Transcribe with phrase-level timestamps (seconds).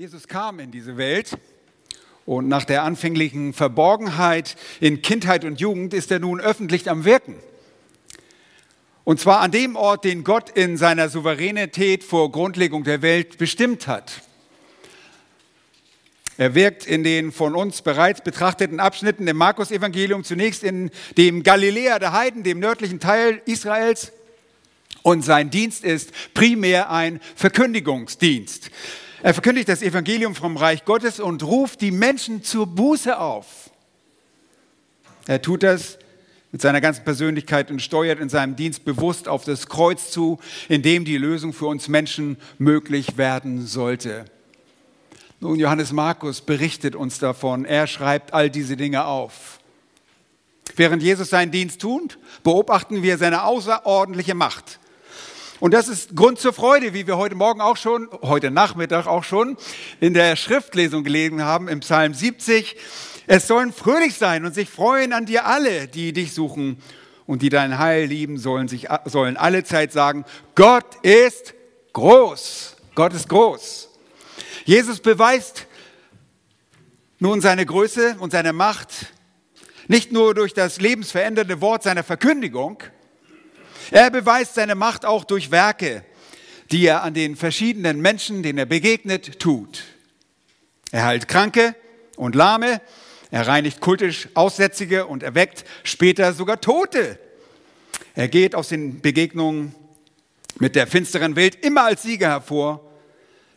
[0.00, 1.36] Jesus kam in diese Welt
[2.24, 7.34] und nach der anfänglichen Verborgenheit in Kindheit und Jugend ist er nun öffentlich am Wirken.
[9.04, 13.88] Und zwar an dem Ort, den Gott in seiner Souveränität vor Grundlegung der Welt bestimmt
[13.88, 14.22] hat.
[16.38, 21.98] Er wirkt in den von uns bereits betrachteten Abschnitten im Markus-Evangelium zunächst in dem Galiläa
[21.98, 24.12] der Heiden, dem nördlichen Teil Israels.
[25.02, 28.70] Und sein Dienst ist primär ein Verkündigungsdienst.
[29.22, 33.70] Er verkündigt das Evangelium vom Reich Gottes und ruft die Menschen zur Buße auf.
[35.26, 35.98] Er tut das
[36.52, 40.38] mit seiner ganzen Persönlichkeit und steuert in seinem Dienst bewusst auf das Kreuz zu,
[40.68, 44.24] in dem die Lösung für uns Menschen möglich werden sollte.
[45.38, 47.64] Nun, Johannes Markus berichtet uns davon.
[47.64, 49.60] Er schreibt all diese Dinge auf.
[50.76, 54.79] Während Jesus seinen Dienst tut, beobachten wir seine außerordentliche Macht.
[55.60, 59.24] Und das ist Grund zur Freude, wie wir heute Morgen auch schon, heute Nachmittag auch
[59.24, 59.58] schon
[60.00, 62.76] in der Schriftlesung gelesen haben, im Psalm 70.
[63.26, 66.78] Es sollen fröhlich sein und sich freuen an dir alle, die dich suchen
[67.26, 71.52] und die dein Heil lieben, sollen, sich, sollen alle Zeit sagen, Gott ist
[71.92, 72.76] groß.
[72.94, 73.90] Gott ist groß.
[74.64, 75.66] Jesus beweist
[77.18, 79.12] nun seine Größe und seine Macht
[79.88, 82.82] nicht nur durch das lebensverändernde Wort seiner Verkündigung,
[83.90, 86.04] er beweist seine Macht auch durch Werke,
[86.70, 89.84] die er an den verschiedenen Menschen, denen er begegnet, tut.
[90.92, 91.74] Er heilt Kranke
[92.16, 92.80] und Lahme,
[93.30, 97.18] er reinigt kultisch Aussätzige und erweckt später sogar Tote.
[98.14, 99.74] Er geht aus den Begegnungen
[100.58, 102.84] mit der finsteren Welt immer als Sieger hervor,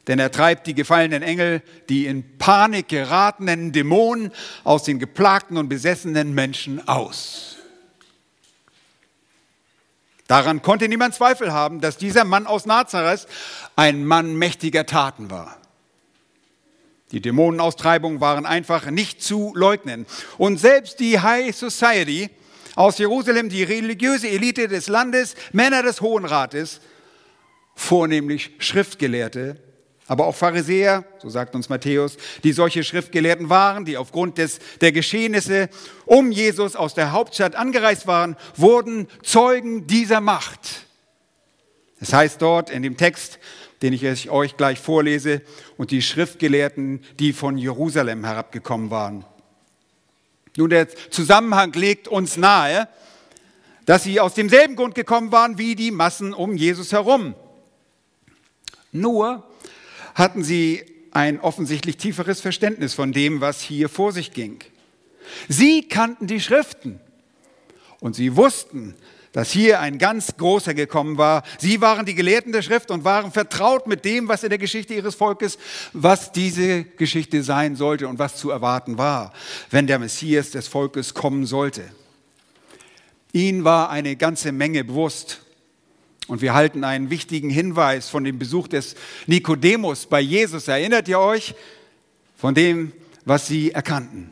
[0.08, 4.32] denn er treibt die gefallenen Engel, die in Panik geratenen Dämonen
[4.64, 7.58] aus den geplagten und besessenen Menschen aus.
[10.28, 13.28] Daran konnte niemand Zweifel haben, dass dieser Mann aus Nazareth
[13.76, 15.58] ein Mann mächtiger Taten war.
[17.12, 20.06] Die Dämonenaustreibungen waren einfach nicht zu leugnen.
[20.38, 22.30] Und selbst die High Society
[22.76, 26.82] aus Jerusalem, die religiöse Elite des Landes, Männer des Hohen Rates,
[27.76, 29.58] vornehmlich Schriftgelehrte,
[30.08, 34.92] aber auch Pharisäer, so sagt uns Matthäus, die solche Schriftgelehrten waren, die aufgrund des, der
[34.92, 35.70] Geschehnisse
[36.06, 40.86] um Jesus aus der Hauptstadt angereist waren, wurden Zeugen dieser Macht.
[42.00, 43.40] Das heißt dort in dem Text,
[43.82, 45.42] den ich euch gleich vorlese,
[45.78, 49.26] und die Schriftgelehrten, die von Jerusalem herabgekommen waren.
[50.56, 52.88] Nun, der Zusammenhang legt uns nahe,
[53.86, 57.36] dass sie aus demselben Grund gekommen waren wie die Massen um Jesus herum.
[58.92, 59.44] Nur
[60.16, 64.60] hatten sie ein offensichtlich tieferes Verständnis von dem, was hier vor sich ging.
[65.48, 67.00] Sie kannten die Schriften
[68.00, 68.96] und sie wussten,
[69.32, 71.44] dass hier ein ganz großer gekommen war.
[71.58, 74.94] Sie waren die Gelehrten der Schrift und waren vertraut mit dem, was in der Geschichte
[74.94, 75.58] ihres Volkes,
[75.92, 79.34] was diese Geschichte sein sollte und was zu erwarten war,
[79.72, 81.84] wenn der Messias des Volkes kommen sollte.
[83.32, 85.43] Ihnen war eine ganze Menge bewusst
[86.34, 88.96] und wir halten einen wichtigen Hinweis von dem Besuch des
[89.28, 90.68] Nikodemus bei Jesus.
[90.68, 91.54] Erinnert ihr euch
[92.36, 92.92] von dem,
[93.24, 94.32] was sie erkannten?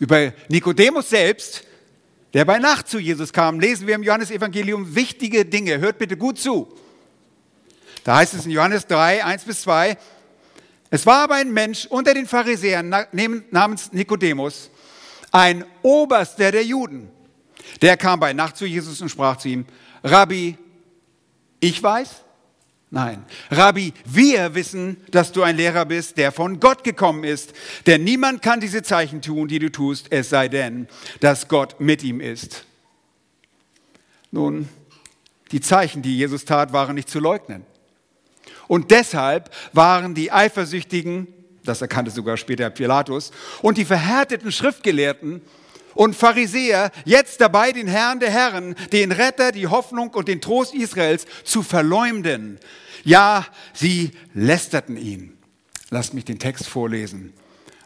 [0.00, 1.62] Über Nikodemus selbst,
[2.32, 5.78] der bei Nacht zu Jesus kam, lesen wir im Johannesevangelium wichtige Dinge.
[5.78, 6.66] Hört bitte gut zu.
[8.02, 9.96] Da heißt es in Johannes 3, 1 bis 2,
[10.90, 12.92] es war aber ein Mensch unter den Pharisäern
[13.52, 14.70] namens Nikodemus,
[15.30, 17.10] ein Oberster der Juden.
[17.80, 19.66] Der kam bei Nacht zu Jesus und sprach zu ihm,
[20.02, 20.58] Rabbi,
[21.64, 22.22] ich weiß?
[22.90, 23.24] Nein.
[23.50, 27.52] Rabbi, wir wissen, dass du ein Lehrer bist, der von Gott gekommen ist.
[27.86, 30.86] Denn niemand kann diese Zeichen tun, die du tust, es sei denn,
[31.20, 32.64] dass Gott mit ihm ist.
[34.30, 34.68] Nun,
[35.52, 37.64] die Zeichen, die Jesus tat, waren nicht zu leugnen.
[38.68, 41.26] Und deshalb waren die Eifersüchtigen,
[41.64, 43.32] das erkannte sogar später Pilatus,
[43.62, 45.40] und die verhärteten Schriftgelehrten
[45.94, 50.74] und Pharisäer jetzt dabei, den Herrn der Herren, den Retter, die Hoffnung und den Trost
[50.74, 52.58] Israels zu verleumden.
[53.04, 55.36] Ja, sie lästerten ihn.
[55.90, 57.32] Lasst mich den Text vorlesen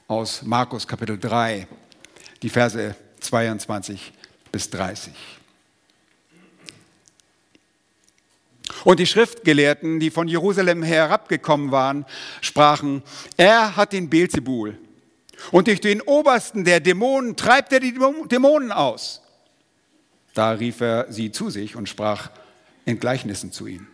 [0.06, 1.66] aus Markus Kapitel 3,
[2.42, 4.12] die Verse 22
[4.50, 5.12] bis 30.
[8.84, 12.06] Und die Schriftgelehrten, die von Jerusalem herabgekommen waren,
[12.40, 13.02] sprachen,
[13.36, 14.78] er hat den Beelzebul,
[15.52, 19.22] und durch den Obersten der Dämonen treibt er die Dämonen aus.
[20.34, 22.30] Da rief er sie zu sich und sprach
[22.84, 23.88] in Gleichnissen zu ihnen.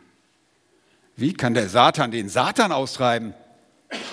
[1.16, 3.34] Wie kann der Satan den Satan austreiben?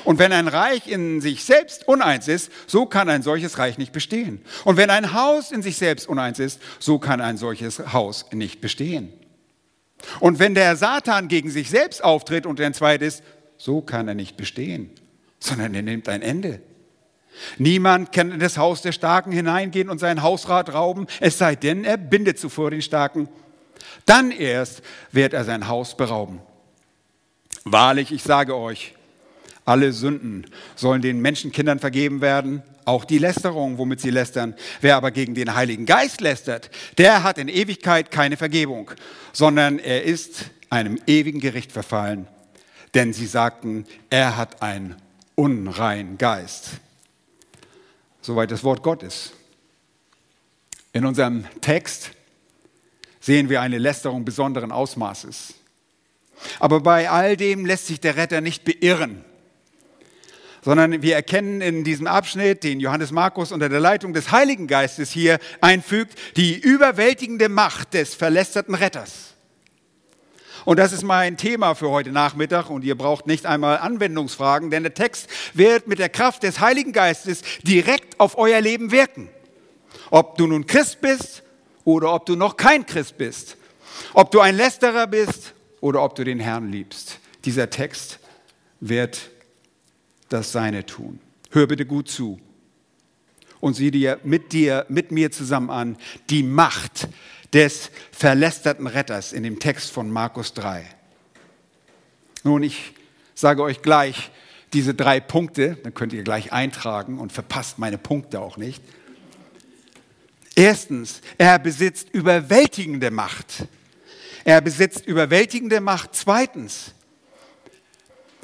[0.04, 3.92] Und wenn ein Reich in sich selbst uneins ist, so kann ein solches Reich nicht
[3.92, 4.42] bestehen.
[4.63, 8.62] Und wenn ein Haus in sich selbst uneins ist, so kann ein solches Haus nicht
[8.62, 9.12] bestehen.
[10.19, 13.24] Und wenn der Satan gegen sich selbst auftritt und entzweit ist,
[13.57, 14.92] so kann er nicht bestehen,
[15.39, 16.62] sondern er nimmt ein Ende.
[17.57, 21.83] Niemand kann in das Haus der Starken hineingehen und sein Hausrat rauben, es sei denn,
[21.83, 23.27] er bindet zuvor den Starken.
[24.05, 26.41] Dann erst wird er sein Haus berauben.
[27.63, 28.95] Wahrlich, ich sage euch,
[29.65, 30.45] alle Sünden
[30.75, 34.55] sollen den Menschenkindern vergeben werden, auch die Lästerung, womit sie lästern.
[34.81, 38.91] Wer aber gegen den Heiligen Geist lästert, der hat in Ewigkeit keine Vergebung,
[39.33, 42.27] sondern er ist einem ewigen Gericht verfallen.
[42.94, 44.95] Denn sie sagten, er hat einen
[45.35, 46.71] unreinen Geist.
[48.21, 49.33] Soweit das Wort Gottes.
[50.94, 52.12] In unserem Text
[53.19, 55.56] sehen wir eine Lästerung besonderen Ausmaßes.
[56.59, 59.23] Aber bei all dem lässt sich der Retter nicht beirren,
[60.63, 65.12] sondern wir erkennen in diesem Abschnitt, den Johannes Markus unter der Leitung des Heiligen Geistes
[65.12, 69.31] hier einfügt, die überwältigende Macht des verlästerten Retters.
[70.65, 74.83] Und das ist mein Thema für heute Nachmittag und ihr braucht nicht einmal Anwendungsfragen, denn
[74.83, 79.29] der Text wird mit der Kraft des Heiligen Geistes direkt auf euer Leben wirken.
[80.11, 81.43] Ob du nun Christ bist
[81.83, 83.57] oder ob du noch kein Christ bist,
[84.13, 87.19] ob du ein Lästerer bist oder ob du den Herrn liebst.
[87.45, 88.19] Dieser Text
[88.79, 89.29] wird
[90.29, 91.19] das Seine tun.
[91.49, 92.39] Hör bitte gut zu
[93.59, 95.97] und sieh dir mit dir, mit mir zusammen an,
[96.29, 97.07] die Macht
[97.53, 100.86] des verlästerten Retters in dem Text von Markus 3.
[102.44, 102.94] Nun, ich
[103.36, 104.31] sage euch gleich
[104.74, 108.81] diese drei Punkte, dann könnt ihr gleich eintragen und verpasst meine Punkte auch nicht.
[110.56, 113.68] Erstens, er besitzt überwältigende Macht.
[114.44, 116.12] Er besitzt überwältigende Macht.
[116.13, 116.94] Zweitens,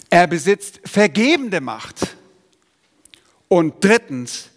[0.09, 2.17] er besitzt vergebende Macht.
[3.47, 4.49] Und drittens,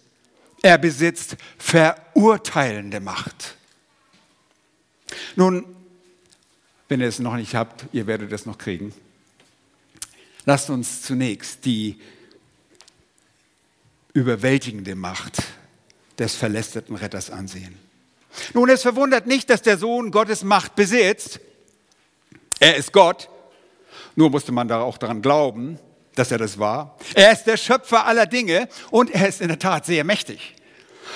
[0.61, 3.57] er besitzt verurteilende Macht.
[5.35, 5.65] Nun,
[6.87, 8.93] wenn ihr es noch nicht habt, ihr werdet es noch kriegen.
[10.45, 11.99] Lasst uns zunächst die
[14.13, 15.43] überwältigende Macht
[16.19, 17.77] des verlästerten Retters ansehen.
[18.53, 21.39] Nun, es verwundert nicht, dass der Sohn Gottes Macht besitzt.
[22.59, 23.29] Er ist Gott.
[24.15, 25.79] Nur musste man da auch daran glauben,
[26.15, 26.97] dass er das war.
[27.13, 30.55] Er ist der Schöpfer aller Dinge und er ist in der Tat sehr mächtig.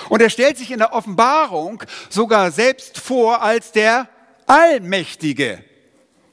[0.08, 4.08] Und er stellt sich in der Offenbarung sogar selbst vor als der
[4.46, 5.64] Allmächtige.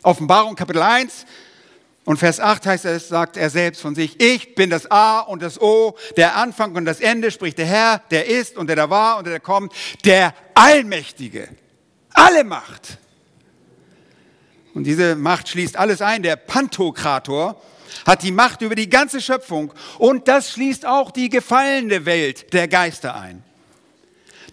[0.04, 1.26] Offenbarung Kapitel 1
[2.06, 5.42] und Vers 8 heißt es, sagt er selbst von sich, ich bin das A und
[5.42, 8.90] das O, der Anfang und das Ende, spricht der Herr, der ist und der da
[8.90, 9.74] war und der kommt,
[10.04, 11.48] der Allmächtige.
[12.14, 12.98] Alle Macht.
[14.74, 16.24] Und diese Macht schließt alles ein.
[16.24, 17.62] Der Pantokrator
[18.06, 22.68] hat die Macht über die ganze Schöpfung und das schließt auch die gefallene Welt der
[22.68, 23.44] Geister ein.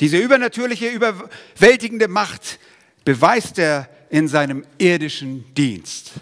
[0.01, 2.59] Diese übernatürliche, überwältigende Macht
[3.05, 6.13] beweist er in seinem irdischen Dienst.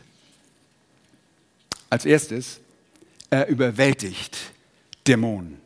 [1.88, 2.60] Als erstes,
[3.30, 4.36] er überwältigt
[5.06, 5.58] Dämonen.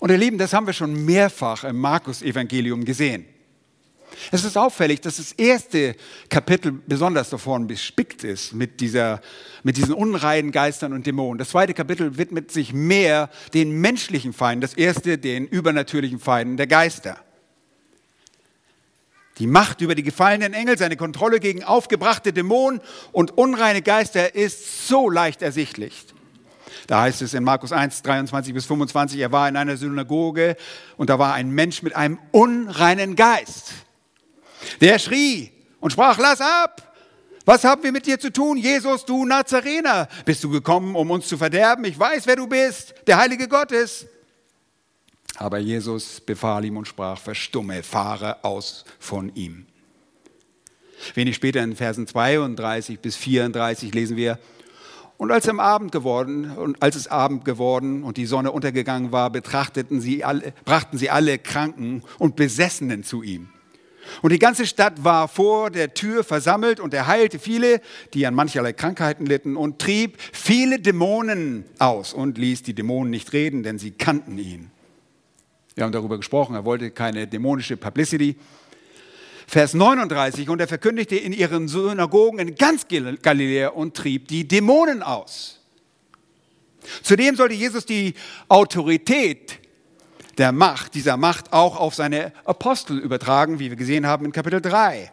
[0.00, 3.24] Und ihr Lieben, das haben wir schon mehrfach im Markus-Evangelium gesehen.
[4.30, 5.94] Es ist auffällig, dass das erste
[6.28, 9.20] Kapitel besonders davon bespickt ist mit, dieser,
[9.62, 11.38] mit diesen unreinen Geistern und Dämonen.
[11.38, 16.66] Das zweite Kapitel widmet sich mehr den menschlichen Feinden, das erste den übernatürlichen Feinden der
[16.66, 17.18] Geister.
[19.38, 22.80] Die Macht über die gefallenen Engel, seine Kontrolle gegen aufgebrachte Dämonen
[23.12, 26.06] und unreine Geister ist so leicht ersichtlich.
[26.86, 30.56] Da heißt es in Markus 1, 23 bis 25, er war in einer Synagoge
[30.96, 33.72] und da war ein Mensch mit einem unreinen Geist.
[34.80, 35.50] Der schrie
[35.80, 36.92] und sprach, lass ab!
[37.44, 40.08] Was haben wir mit dir zu tun, Jesus, du Nazarener?
[40.24, 41.84] Bist du gekommen, um uns zu verderben?
[41.84, 44.06] Ich weiß, wer du bist, der Heilige Gottes.
[45.38, 49.66] Aber Jesus befahl ihm und sprach, verstumme, fahre aus von ihm.
[51.14, 54.38] Wenig später in Versen 32 bis 34 lesen wir,
[55.16, 59.30] und als, am Abend geworden, und als es Abend geworden und die Sonne untergegangen war,
[59.30, 63.51] betrachteten sie alle, brachten sie alle Kranken und Besessenen zu ihm.
[64.20, 67.80] Und die ganze Stadt war vor der Tür versammelt und er heilte viele,
[68.14, 73.32] die an mancherlei Krankheiten litten und trieb viele Dämonen aus und ließ die Dämonen nicht
[73.32, 74.70] reden, denn sie kannten ihn.
[75.74, 78.36] Wir haben darüber gesprochen, er wollte keine dämonische Publicity.
[79.46, 85.02] Vers 39, und er verkündigte in ihren Synagogen in ganz Galiläa und trieb die Dämonen
[85.02, 85.60] aus.
[87.02, 88.14] Zudem sollte Jesus die
[88.48, 89.58] Autorität
[90.38, 94.60] der Macht, dieser Macht auch auf seine Apostel übertragen, wie wir gesehen haben in Kapitel
[94.60, 95.12] 3.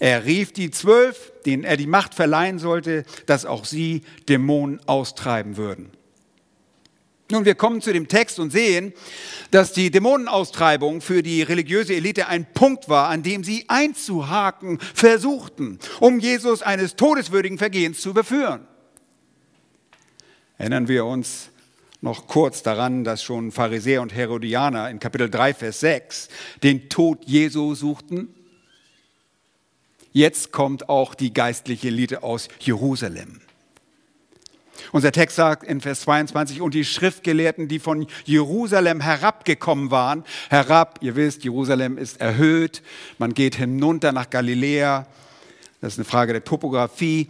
[0.00, 5.56] Er rief die zwölf, denen er die Macht verleihen sollte, dass auch sie Dämonen austreiben
[5.56, 5.92] würden.
[7.30, 8.92] Nun, wir kommen zu dem Text und sehen,
[9.50, 15.78] dass die Dämonenaustreibung für die religiöse Elite ein Punkt war, an dem sie einzuhaken versuchten,
[16.00, 18.66] um Jesus eines todeswürdigen Vergehens zu überführen.
[20.58, 21.50] Erinnern wir uns
[22.04, 26.28] noch kurz daran, dass schon Pharisäer und Herodianer in Kapitel 3, Vers 6
[26.62, 28.28] den Tod Jesu suchten?
[30.12, 33.40] Jetzt kommt auch die geistliche Elite aus Jerusalem.
[34.92, 40.98] Unser Text sagt in Vers 22, und die Schriftgelehrten, die von Jerusalem herabgekommen waren, herab,
[41.00, 42.82] ihr wisst, Jerusalem ist erhöht,
[43.16, 45.06] man geht hinunter nach Galiläa,
[45.80, 47.28] das ist eine Frage der Topografie,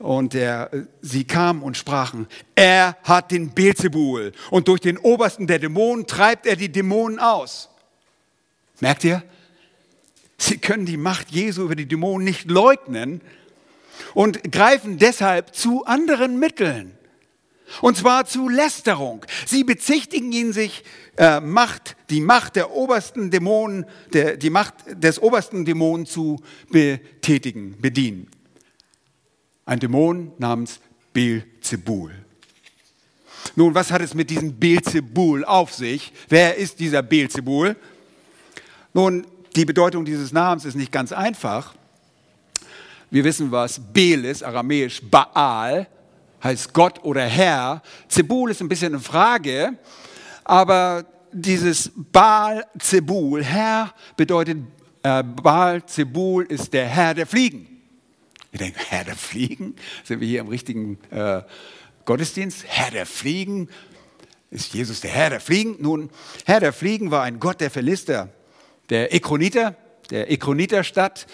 [0.00, 0.70] und der,
[1.02, 6.46] sie kamen und sprachen, er hat den Beelzebul und durch den Obersten der Dämonen treibt
[6.46, 7.68] er die Dämonen aus.
[8.80, 9.22] Merkt ihr?
[10.38, 13.20] Sie können die Macht Jesu über die Dämonen nicht leugnen
[14.14, 16.96] und greifen deshalb zu anderen Mitteln.
[17.82, 19.24] Und zwar zu Lästerung.
[19.46, 20.82] Sie bezichtigen ihn sich
[21.18, 26.40] äh, Macht, die Macht der obersten Dämonen, der, die Macht des obersten Dämonen zu
[26.70, 28.28] betätigen, bedienen
[29.70, 30.80] ein Dämon namens
[31.12, 32.10] Beelzebul.
[33.54, 36.12] Nun, was hat es mit diesem Beelzebul auf sich?
[36.28, 37.76] Wer ist dieser Beelzebul?
[38.92, 39.24] Nun,
[39.54, 41.72] die Bedeutung dieses Namens ist nicht ganz einfach.
[43.10, 45.86] Wir wissen, was Beel ist, aramäisch Baal,
[46.42, 47.80] heißt Gott oder Herr.
[48.08, 49.78] Zebul ist ein bisschen eine Frage,
[50.42, 54.58] aber dieses Baal Zebul, Herr bedeutet,
[55.04, 57.79] äh, Baal Zebul ist der Herr der Fliegen.
[58.50, 59.76] Wir denken, Herr der Fliegen?
[60.02, 61.42] Sind wir hier im richtigen äh,
[62.04, 62.64] Gottesdienst?
[62.66, 63.68] Herr der Fliegen?
[64.50, 65.76] Ist Jesus der Herr der Fliegen?
[65.78, 66.10] Nun,
[66.44, 68.28] Herr der Fliegen war ein Gott der Philister,
[68.88, 69.76] der Ekroniter,
[70.10, 71.28] der Ekroniterstadt.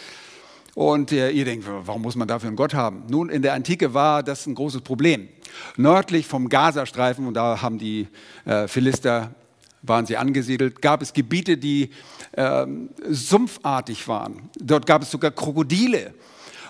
[0.75, 3.05] Und äh, ihr denkt, warum muss man dafür einen Gott haben?
[3.09, 5.31] Nun, in der Antike war das ein großes Problem.
[5.79, 8.09] Nördlich vom Gazastreifen, und da haben die
[8.45, 9.35] äh, Philister,
[9.81, 11.89] waren sie angesiedelt, gab es Gebiete, die
[12.33, 12.67] äh,
[13.09, 14.51] sumpfartig waren.
[14.61, 16.13] Dort gab es sogar Krokodile.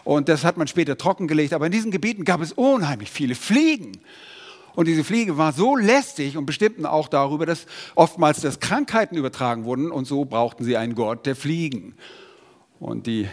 [0.06, 1.52] Und das hat man später trockengelegt.
[1.52, 3.90] Aber in diesen Gebieten gab es unheimlich viele Fliegen.
[4.76, 9.64] Und diese Fliege war so lästig und bestimmten auch darüber, dass oftmals das Krankheiten übertragen
[9.64, 9.90] wurden.
[9.90, 11.96] Und so brauchten sie einen Gott der Fliegen.
[12.78, 13.26] Und die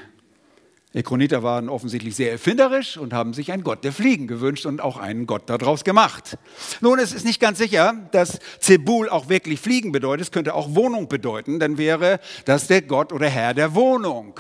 [0.94, 4.98] Ekroniter waren offensichtlich sehr erfinderisch und haben sich einen Gott der Fliegen gewünscht und auch
[4.98, 6.40] einen Gott daraus gemacht.
[6.82, 10.26] Nun, es ist nicht ganz sicher, dass Zebul auch wirklich Fliegen bedeutet.
[10.26, 11.60] Es könnte auch Wohnung bedeuten.
[11.60, 14.40] Dann wäre das der Gott oder Herr der Wohnung.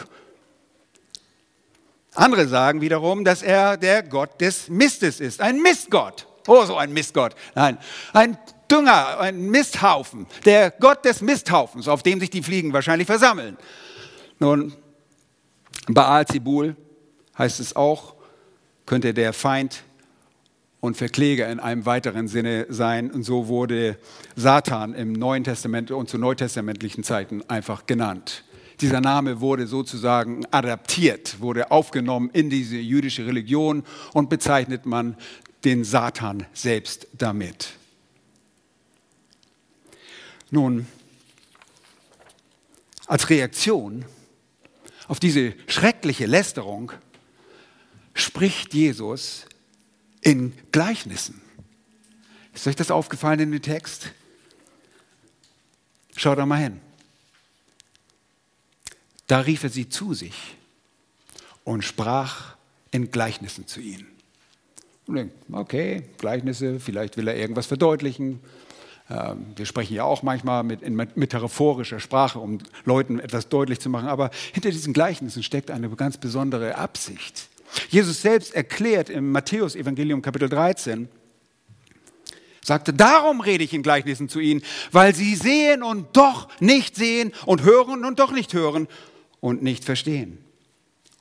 [2.15, 6.27] Andere sagen wiederum, dass er der Gott des Mistes ist, ein Mistgott.
[6.47, 7.35] Oh, so ein Mistgott.
[7.55, 7.77] Nein,
[8.13, 8.37] ein
[8.69, 13.57] Dünger, ein Misthaufen, der Gott des Misthaufens, auf dem sich die Fliegen wahrscheinlich versammeln.
[14.39, 14.73] Nun,
[15.87, 16.75] Baal Zibul
[17.37, 18.15] heißt es auch,
[18.85, 19.83] könnte der Feind
[20.79, 23.09] und Verkläger in einem weiteren Sinne sein.
[23.09, 23.97] Und so wurde
[24.35, 28.43] Satan im Neuen Testament und zu neutestamentlichen Zeiten einfach genannt.
[28.81, 35.15] Dieser Name wurde sozusagen adaptiert, wurde aufgenommen in diese jüdische Religion und bezeichnet man
[35.63, 37.73] den Satan selbst damit.
[40.51, 40.87] Nun,
[43.07, 44.05] als Reaktion
[45.07, 46.91] auf diese schreckliche Lästerung
[48.13, 49.45] spricht Jesus
[50.21, 51.41] in Gleichnissen.
[52.53, 54.11] Ist euch das aufgefallen in dem Text?
[56.15, 56.79] Schaut da mal hin.
[59.27, 60.55] Da rief er sie zu sich
[61.63, 62.55] und sprach
[62.91, 64.07] in Gleichnissen zu ihnen.
[65.07, 68.39] Und denkt, okay, Gleichnisse, vielleicht will er irgendwas verdeutlichen.
[69.09, 70.87] Ähm, wir sprechen ja auch manchmal mit,
[71.17, 74.07] metaphorischer Sprache, um Leuten etwas deutlich zu machen.
[74.07, 77.49] Aber hinter diesen Gleichnissen steckt eine ganz besondere Absicht.
[77.89, 81.09] Jesus selbst erklärt im Matthäus-Evangelium Kapitel 13,
[82.63, 84.61] sagte, darum rede ich in Gleichnissen zu ihnen,
[84.91, 88.87] weil sie sehen und doch nicht sehen und hören und doch nicht hören
[89.43, 90.37] und nicht verstehen.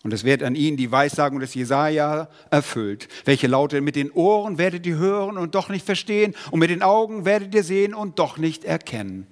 [0.05, 4.59] Und es wird an ihnen die Weissagung des Jesaja erfüllt, welche lautet: Mit den Ohren
[4.59, 8.21] werdet ihr hören und doch nicht verstehen, und mit den Augen werdet ihr sehen und
[8.21, 9.27] doch nicht erkennen.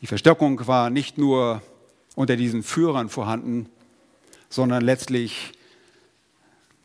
[0.00, 1.60] Die Verstockung war nicht nur
[2.14, 3.68] unter diesen Führern vorhanden,
[4.48, 5.50] sondern letztlich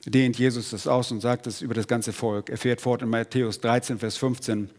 [0.04, 2.50] dehnt Jesus das aus und sagt es über das ganze Volk.
[2.50, 4.72] Er fährt fort in Matthäus 13, Vers 15.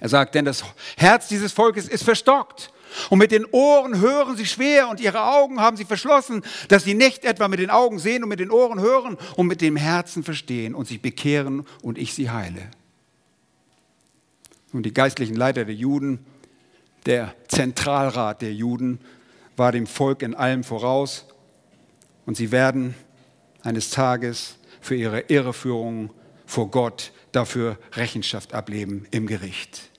[0.00, 0.64] Er sagt, denn das
[0.98, 2.70] Herz dieses Volkes ist verstockt
[3.08, 6.94] und mit den Ohren hören sie schwer und ihre Augen haben sie verschlossen, dass sie
[6.94, 10.22] nicht etwa mit den Augen sehen und mit den Ohren hören und mit dem Herzen
[10.22, 12.70] verstehen und sich bekehren und ich sie heile.
[14.72, 16.24] Und die geistlichen Leiter der Juden,
[17.06, 19.00] der Zentralrat der Juden,
[19.56, 21.26] war dem Volk in allem voraus
[22.26, 22.94] und sie werden
[23.62, 26.10] eines Tages für ihre Irreführung
[26.46, 29.89] vor Gott dafür Rechenschaft ablegen im Gericht.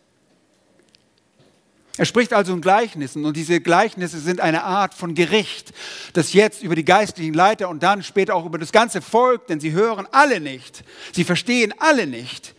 [2.01, 5.71] Er spricht also in Gleichnissen und diese Gleichnisse sind eine Art von Gericht,
[6.13, 9.59] das jetzt über die geistlichen Leiter und dann später auch über das ganze Volk, denn
[9.59, 12.55] sie hören alle nicht, sie verstehen alle nicht.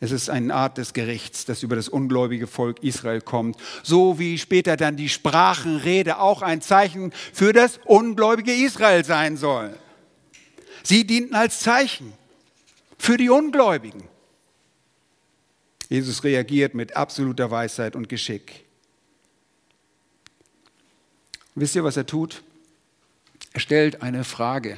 [0.00, 4.36] Es ist eine Art des Gerichts, das über das ungläubige Volk Israel kommt, so wie
[4.36, 9.78] später dann die Sprachenrede auch ein Zeichen für das ungläubige Israel sein soll.
[10.82, 12.14] Sie dienten als Zeichen
[12.98, 14.02] für die Ungläubigen.
[15.88, 18.64] Jesus reagiert mit absoluter Weisheit und Geschick.
[21.54, 22.42] Wisst ihr, was er tut?
[23.52, 24.76] Er stellt eine Frage.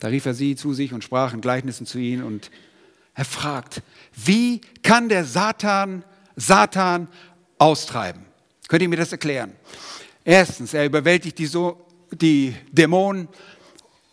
[0.00, 2.50] Da rief er sie zu sich und sprach in Gleichnissen zu ihnen und
[3.14, 3.82] er fragt,
[4.14, 6.04] wie kann der Satan
[6.36, 7.08] Satan
[7.58, 8.24] austreiben?
[8.68, 9.52] Könnt ihr mir das erklären?
[10.24, 13.28] Erstens, er überwältigt die, so, die Dämonen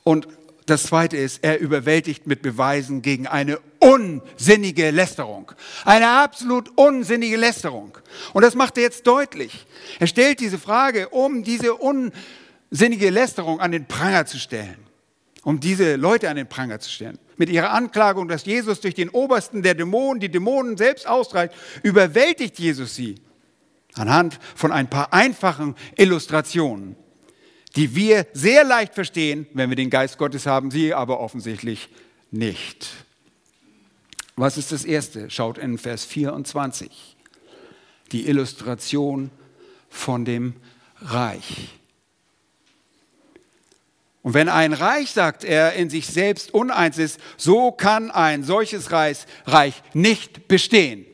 [0.03, 0.27] und
[0.69, 5.51] das zweite ist, er überwältigt mit Beweisen gegen eine unsinnige Lästerung.
[5.85, 7.97] Eine absolut unsinnige Lästerung.
[8.33, 9.65] Und das macht er jetzt deutlich.
[9.99, 14.77] Er stellt diese Frage, um diese unsinnige Lästerung an den Pranger zu stellen.
[15.43, 17.17] Um diese Leute an den Pranger zu stellen.
[17.37, 22.59] Mit ihrer Anklagung, dass Jesus durch den Obersten der Dämonen die Dämonen selbst ausreicht, überwältigt
[22.59, 23.15] Jesus sie.
[23.95, 26.97] Anhand von ein paar einfachen Illustrationen
[27.77, 31.89] die wir sehr leicht verstehen, wenn wir den Geist Gottes haben, sie aber offensichtlich
[32.31, 32.89] nicht.
[34.35, 35.29] Was ist das Erste?
[35.29, 37.15] Schaut in Vers 24.
[38.11, 39.29] Die Illustration
[39.89, 40.55] von dem
[41.01, 41.69] Reich.
[44.23, 48.91] Und wenn ein Reich, sagt er, in sich selbst uneins ist, so kann ein solches
[48.91, 51.05] Reich, Reich nicht bestehen.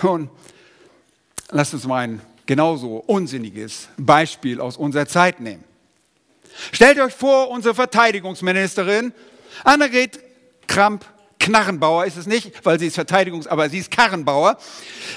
[0.00, 0.30] Nun,
[1.50, 5.64] lasst uns mal ein genauso unsinniges Beispiel aus unserer Zeit nehmen.
[6.72, 9.12] Stellt euch vor, unsere Verteidigungsministerin
[9.64, 10.20] Annegret
[10.66, 11.04] Kramp
[11.38, 14.58] Knarrenbauer ist es nicht, weil sie ist Verteidigungs-, aber sie ist Karrenbauer,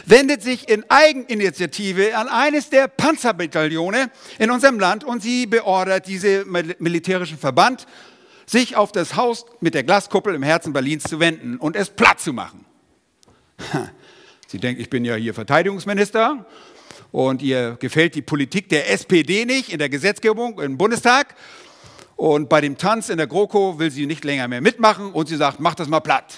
[0.05, 6.45] wendet sich in Eigeninitiative an eines der Panzerbataillone in unserem Land und sie beordert diese
[6.45, 7.87] militärischen Verband,
[8.45, 12.19] sich auf das Haus mit der Glaskuppel im Herzen Berlins zu wenden und es platt
[12.19, 12.65] zu machen.
[14.47, 16.45] Sie denkt, ich bin ja hier Verteidigungsminister
[17.11, 21.35] und ihr gefällt die Politik der SPD nicht in der Gesetzgebung im Bundestag.
[22.15, 25.37] Und bei dem Tanz in der GroKo will sie nicht länger mehr mitmachen und sie
[25.37, 26.35] sagt, mach das mal platt.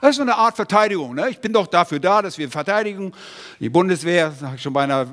[0.00, 1.16] Das ist so eine Art Verteidigung.
[1.16, 1.28] Ne?
[1.28, 3.12] Ich bin doch dafür da, dass wir verteidigen.
[3.58, 5.08] Die Bundeswehr, sag ich schon beinahe,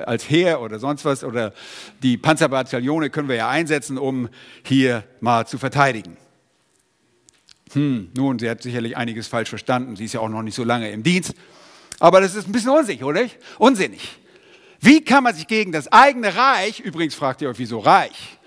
[0.00, 1.54] als Heer oder sonst was, oder
[2.02, 4.28] die Panzerbataillone können wir ja einsetzen, um
[4.62, 6.18] hier mal zu verteidigen.
[7.72, 9.96] Hm, nun, sie hat sicherlich einiges falsch verstanden.
[9.96, 11.34] Sie ist ja auch noch nicht so lange im Dienst.
[11.98, 13.22] Aber das ist ein bisschen unsicher, oder?
[13.58, 14.18] Unsinnig.
[14.80, 18.38] Wie kann man sich gegen das eigene Reich, übrigens fragt ihr euch, wieso Reich?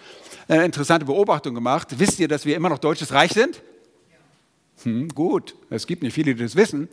[0.48, 1.88] Eine interessante Beobachtung gemacht.
[1.98, 3.62] Wisst ihr, dass wir immer noch deutsches Reich sind?
[4.84, 6.90] Hm, gut, es gibt nicht viele, die das wissen.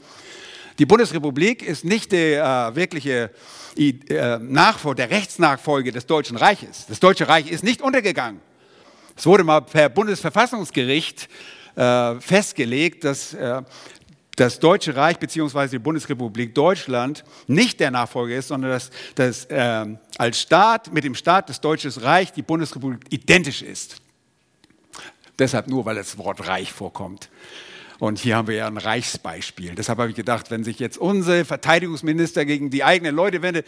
[0.79, 3.31] Die Bundesrepublik ist nicht der äh, wirkliche
[3.77, 6.87] äh, Nachfolger, der Rechtsnachfolge des Deutschen Reiches.
[6.87, 8.40] Das Deutsche Reich ist nicht untergegangen.
[9.16, 11.29] Es wurde mal per Bundesverfassungsgericht
[11.74, 13.62] äh, festgelegt, dass äh,
[14.38, 15.68] das Deutsche Reich bzw.
[15.68, 21.14] die Bundesrepublik Deutschland nicht der Nachfolger ist, sondern dass, dass äh, als Staat mit dem
[21.14, 23.96] Staat des Deutschen Reich die Bundesrepublik identisch ist.
[25.38, 27.31] Deshalb nur, weil das Wort Reich vorkommt.
[27.98, 29.74] Und hier haben wir ja ein Reichsbeispiel.
[29.74, 33.66] Deshalb habe ich gedacht, wenn sich jetzt unser Verteidigungsminister gegen die eigenen Leute wendet,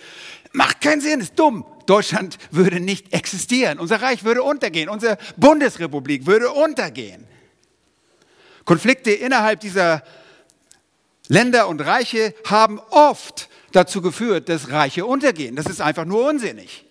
[0.52, 1.64] macht keinen Sinn, ist dumm.
[1.86, 3.80] Deutschland würde nicht existieren.
[3.80, 4.88] Unser Reich würde untergehen.
[4.88, 7.26] Unsere Bundesrepublik würde untergehen.
[8.64, 10.04] Konflikte innerhalb dieser
[11.30, 15.54] Länder und Reiche haben oft dazu geführt, dass Reiche untergehen.
[15.54, 16.84] Das ist einfach nur unsinnig.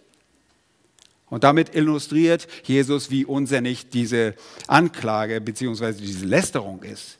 [1.29, 5.91] Und damit illustriert Jesus, wie unsinnig diese Anklage bzw.
[5.91, 7.17] diese Lästerung ist.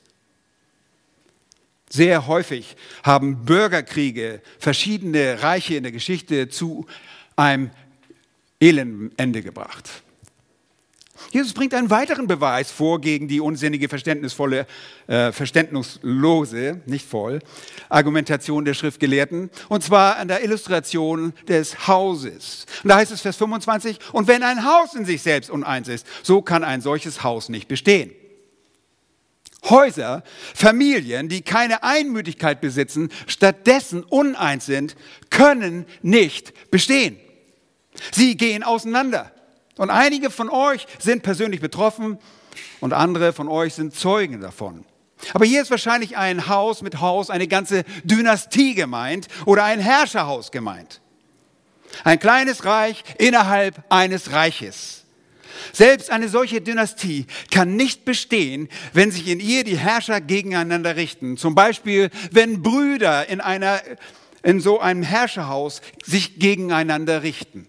[1.89, 6.85] Sehr häufig haben Bürgerkriege verschiedene Reiche in der Geschichte zu
[7.35, 7.69] einem
[8.61, 9.89] elenden Ende gebracht.
[11.31, 14.65] Jesus bringt einen weiteren Beweis vor gegen die unsinnige, verständnisvolle,
[15.07, 17.39] äh, verständnislose, nicht voll,
[17.89, 22.65] Argumentation der Schriftgelehrten, und zwar an der Illustration des Hauses.
[22.83, 26.05] Und da heißt es Vers 25, und wenn ein Haus in sich selbst uneins ist,
[26.23, 28.11] so kann ein solches Haus nicht bestehen.
[29.65, 30.23] Häuser,
[30.55, 34.95] Familien, die keine Einmütigkeit besitzen, stattdessen uneins sind,
[35.29, 37.17] können nicht bestehen.
[38.11, 39.31] Sie gehen auseinander.
[39.79, 42.17] Und einige von euch sind persönlich betroffen
[42.81, 44.83] und andere von euch sind Zeugen davon.
[45.33, 50.51] Aber hier ist wahrscheinlich ein Haus mit Haus, eine ganze Dynastie gemeint oder ein Herrscherhaus
[50.51, 50.99] gemeint.
[52.03, 55.05] Ein kleines Reich innerhalb eines Reiches.
[55.71, 61.37] Selbst eine solche Dynastie kann nicht bestehen, wenn sich in ihr die Herrscher gegeneinander richten.
[61.37, 63.79] Zum Beispiel, wenn Brüder in, einer,
[64.43, 67.65] in so einem Herrscherhaus sich gegeneinander richten.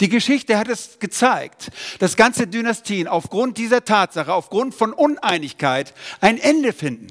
[0.00, 6.38] Die Geschichte hat es gezeigt, dass ganze Dynastien aufgrund dieser Tatsache, aufgrund von Uneinigkeit ein
[6.38, 7.08] Ende finden.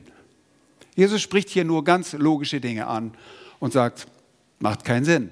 [0.95, 3.13] Jesus spricht hier nur ganz logische Dinge an
[3.59, 4.07] und sagt,
[4.59, 5.31] macht keinen Sinn.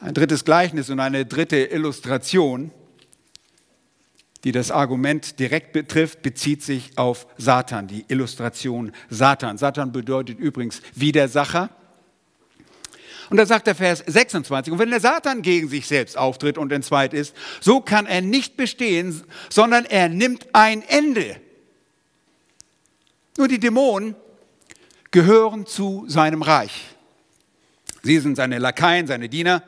[0.00, 2.70] Ein drittes Gleichnis und eine dritte Illustration,
[4.44, 9.58] die das Argument direkt betrifft, bezieht sich auf Satan, die Illustration Satan.
[9.58, 11.68] Satan bedeutet übrigens Widersacher.
[13.30, 16.72] Und da sagt der Vers 26, und wenn der Satan gegen sich selbst auftritt und
[16.72, 21.36] entzweit ist, so kann er nicht bestehen, sondern er nimmt ein Ende.
[23.38, 24.16] Nur die Dämonen
[25.10, 26.88] gehören zu seinem Reich.
[28.02, 29.62] Sie sind seine Lakaien, seine Diener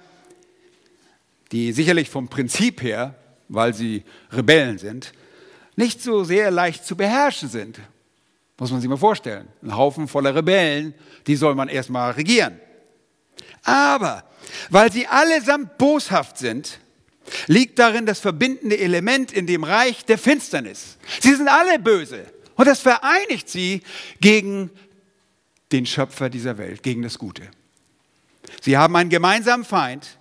[1.53, 3.15] die sicherlich vom Prinzip her,
[3.49, 5.13] weil sie Rebellen sind,
[5.77, 7.79] nicht so sehr leicht zu beherrschen sind.
[8.59, 9.49] Muss man sich mal vorstellen.
[9.63, 10.95] Ein Haufen voller Rebellen,
[11.27, 12.59] die soll man erstmal regieren.
[13.63, 14.25] Aber
[14.71, 16.81] weil sie allesamt boshaft sind,
[17.47, 20.99] liegt darin das verbindende Element in dem Reich der Finsternis.
[21.21, 23.83] Sie sind alle böse und das vereinigt sie
[24.21, 24.71] gegen
[25.71, 27.49] den Schöpfer dieser Welt, gegen das Gute.
[28.61, 30.19] Sie haben einen gemeinsamen Feind,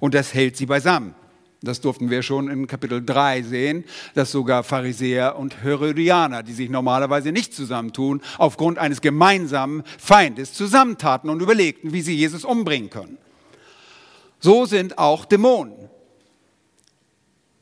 [0.00, 1.14] und das hält sie beisammen.
[1.60, 6.70] Das durften wir schon in Kapitel 3 sehen, dass sogar Pharisäer und Herodianer, die sich
[6.70, 13.18] normalerweise nicht zusammentun, aufgrund eines gemeinsamen Feindes zusammentaten und überlegten, wie sie Jesus umbringen können.
[14.38, 15.88] So sind auch Dämonen.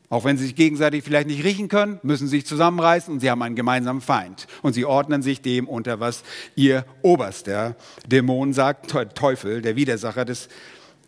[0.08, 3.30] Auch wenn sie sich gegenseitig vielleicht nicht riechen können, müssen sie sich zusammenreißen und sie
[3.30, 4.46] haben einen gemeinsamen Feind.
[4.62, 6.22] Und sie ordnen sich dem unter, was
[6.54, 10.48] ihr oberster Dämon sagt, Teufel, der Widersacher des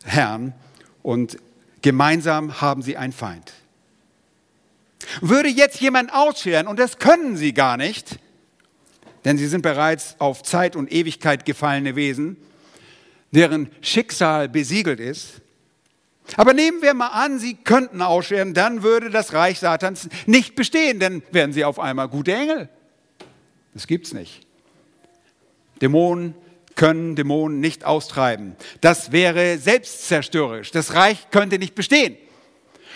[0.04, 0.54] Herrn,
[1.08, 1.38] und
[1.82, 3.52] gemeinsam haben sie einen Feind.
[5.20, 8.18] Würde jetzt jemand ausscheren, und das können sie gar nicht,
[9.24, 12.36] denn sie sind bereits auf Zeit und Ewigkeit gefallene Wesen,
[13.30, 15.40] deren Schicksal besiegelt ist.
[16.36, 21.00] Aber nehmen wir mal an, sie könnten ausscheren, dann würde das Reich Satans nicht bestehen,
[21.00, 22.68] denn wären sie auf einmal gute Engel.
[23.72, 24.46] Das gibt's nicht.
[25.80, 26.34] Dämonen
[26.78, 28.56] können Dämonen nicht austreiben.
[28.80, 30.70] Das wäre selbstzerstörerisch.
[30.70, 32.16] Das Reich könnte nicht bestehen.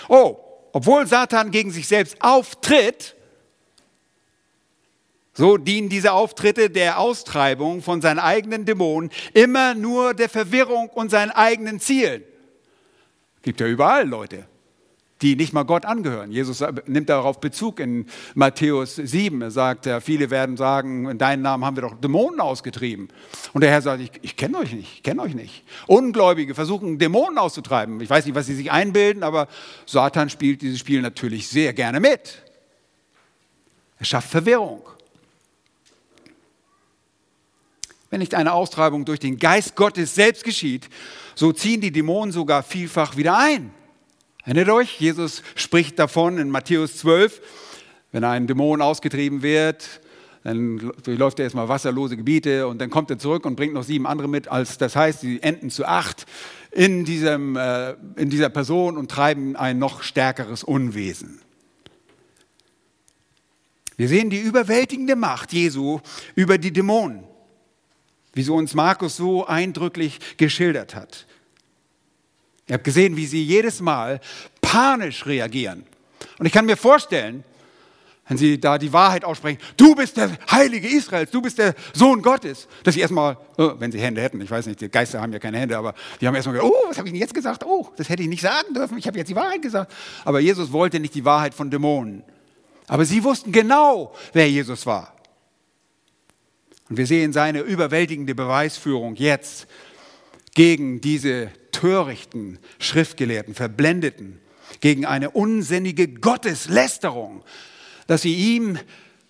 [0.09, 0.39] Oh,
[0.73, 3.15] obwohl Satan gegen sich selbst auftritt,
[5.35, 11.11] so dienen diese Auftritte der Austreibung von seinen eigenen Dämonen immer nur der Verwirrung und
[11.11, 12.23] seinen eigenen Zielen.
[13.43, 14.47] Gibt ja überall Leute
[15.23, 16.33] die nicht mal Gott angehören.
[16.33, 19.41] Jesus nimmt darauf Bezug in Matthäus 7.
[19.41, 23.09] Er sagt, viele werden sagen, in deinem Namen haben wir doch Dämonen ausgetrieben.
[23.53, 25.65] Und der Herr sagt, ich, ich kenne euch nicht, ich kenne euch nicht.
[25.87, 28.01] Ungläubige versuchen Dämonen auszutreiben.
[28.01, 29.49] Ich weiß nicht, was sie sich einbilden, aber
[29.87, 32.43] Satan spielt dieses Spiel natürlich sehr gerne mit.
[33.99, 34.83] Er schafft Verwirrung.
[38.11, 40.89] Wenn nicht eine Austreibung durch den Geist Gottes selbst geschieht,
[41.35, 43.73] so ziehen die Dämonen sogar vielfach wieder ein.
[44.45, 47.41] Erinnert euch, Jesus spricht davon in Matthäus 12,
[48.11, 50.01] wenn ein Dämon ausgetrieben wird,
[50.43, 54.05] dann durchläuft er erstmal wasserlose Gebiete und dann kommt er zurück und bringt noch sieben
[54.05, 56.27] andere mit, als das heißt, sie enden zu acht
[56.73, 61.41] in, diesem, äh, in dieser Person und treiben ein noch stärkeres Unwesen.
[63.97, 66.01] Wir sehen die überwältigende Macht Jesu
[66.35, 67.23] über die Dämonen,
[68.33, 71.27] wie so uns Markus so eindrücklich geschildert hat.
[72.69, 74.21] Ihr habt gesehen, wie sie jedes Mal
[74.61, 75.85] panisch reagieren.
[76.39, 77.45] Und ich kann mir vorstellen,
[78.29, 82.23] wenn sie da die Wahrheit aussprechen, du bist der Heilige Israels, du bist der Sohn
[82.23, 85.33] Gottes, dass sie erstmal, oh, wenn sie Hände hätten, ich weiß nicht, die Geister haben
[85.33, 87.65] ja keine Hände, aber die haben erstmal gesagt, oh, was habe ich denn jetzt gesagt?
[87.65, 89.93] Oh, das hätte ich nicht sagen dürfen, ich habe jetzt die Wahrheit gesagt.
[90.25, 92.23] Aber Jesus wollte nicht die Wahrheit von Dämonen.
[92.87, 95.15] Aber sie wussten genau, wer Jesus war.
[96.89, 99.67] Und wir sehen seine überwältigende Beweisführung jetzt
[100.55, 104.41] gegen diese törichten Schriftgelehrten, Verblendeten,
[104.81, 107.43] gegen eine unsinnige Gotteslästerung,
[108.07, 108.79] dass sie ihm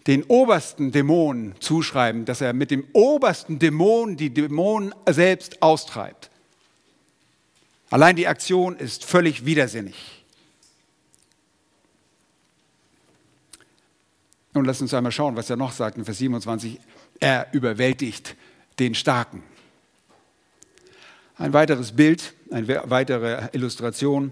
[0.07, 6.31] den obersten Dämon zuschreiben, dass er mit dem obersten Dämon die Dämonen selbst austreibt.
[7.91, 10.25] Allein die Aktion ist völlig widersinnig.
[14.55, 16.79] Nun lass uns einmal schauen, was er noch sagt in Vers 27.
[17.21, 18.37] Er überwältigt
[18.79, 19.43] den Starken.
[21.43, 24.31] Ein weiteres Bild, eine weitere Illustration.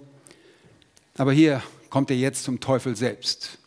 [1.17, 3.59] Aber hier kommt er jetzt zum Teufel selbst.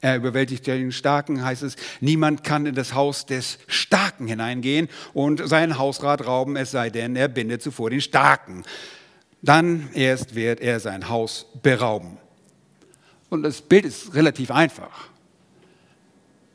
[0.00, 5.46] Er überwältigt den Starken, heißt es, niemand kann in das Haus des Starken hineingehen und
[5.46, 8.62] sein Hausrat rauben, es sei denn, er bindet zuvor den Starken.
[9.42, 12.16] dann erst wird er sein Haus berauben.
[13.28, 15.10] Und das Bild ist relativ einfach.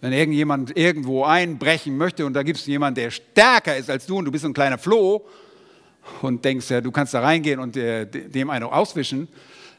[0.01, 4.17] Wenn irgendjemand irgendwo einbrechen möchte und da gibt es jemanden, der stärker ist als du
[4.17, 5.23] und du bist ein kleiner Floh
[6.23, 9.27] und denkst, ja, du kannst da reingehen und äh, dem einen auswischen,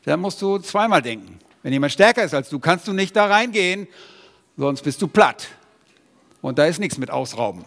[0.05, 1.41] dann musst du zweimal denken.
[1.65, 3.89] Wenn jemand stärker ist als du, kannst du nicht da reingehen,
[4.57, 5.49] sonst bist du platt.
[6.41, 7.65] Und da ist nichts mit Ausrauben.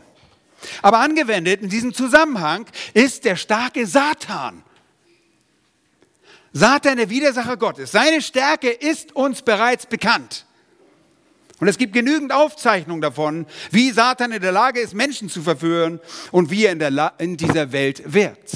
[0.81, 4.63] Aber angewendet in diesem Zusammenhang ist der starke Satan.
[6.53, 7.91] Satan, der Widersacher Gottes.
[7.91, 10.45] Seine Stärke ist uns bereits bekannt.
[11.59, 15.99] Und es gibt genügend Aufzeichnungen davon, wie Satan in der Lage ist, Menschen zu verführen
[16.31, 18.51] und wie er in, der in dieser Welt wirkt.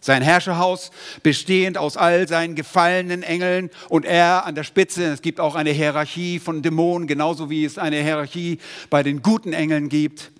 [0.00, 0.90] Sein Herrscherhaus
[1.22, 5.04] bestehend aus all seinen gefallenen Engeln und er an der Spitze.
[5.04, 8.58] Es gibt auch eine Hierarchie von Dämonen, genauso wie es eine Hierarchie
[8.90, 10.30] bei den guten Engeln gibt.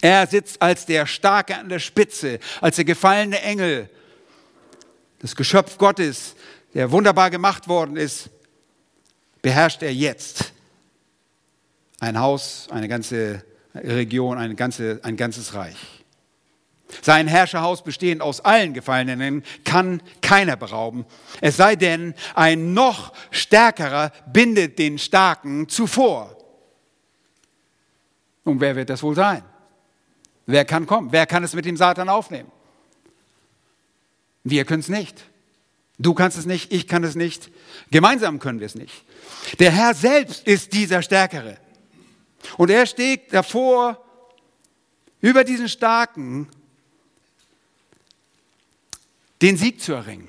[0.00, 3.88] Er sitzt als der Starke an der Spitze, als der gefallene Engel,
[5.20, 6.34] das Geschöpf Gottes,
[6.74, 8.30] der wunderbar gemacht worden ist
[9.42, 10.52] beherrscht er jetzt
[12.00, 15.76] ein Haus, eine ganze Region, ein, ganze, ein ganzes Reich.
[17.00, 21.06] Sein Herrscherhaus bestehend aus allen Gefallenen kann keiner berauben.
[21.40, 26.36] Es sei denn, ein noch stärkerer bindet den Starken zuvor.
[28.44, 29.42] Und wer wird das wohl sein?
[30.46, 31.12] Wer kann kommen?
[31.12, 32.50] Wer kann es mit dem Satan aufnehmen?
[34.44, 35.24] Wir können es nicht.
[35.98, 37.50] Du kannst es nicht, ich kann es nicht.
[37.90, 39.04] Gemeinsam können wir es nicht.
[39.58, 41.58] Der Herr selbst ist dieser Stärkere.
[42.56, 44.02] Und er steht davor,
[45.20, 46.48] über diesen Starken
[49.40, 50.28] den Sieg zu erringen.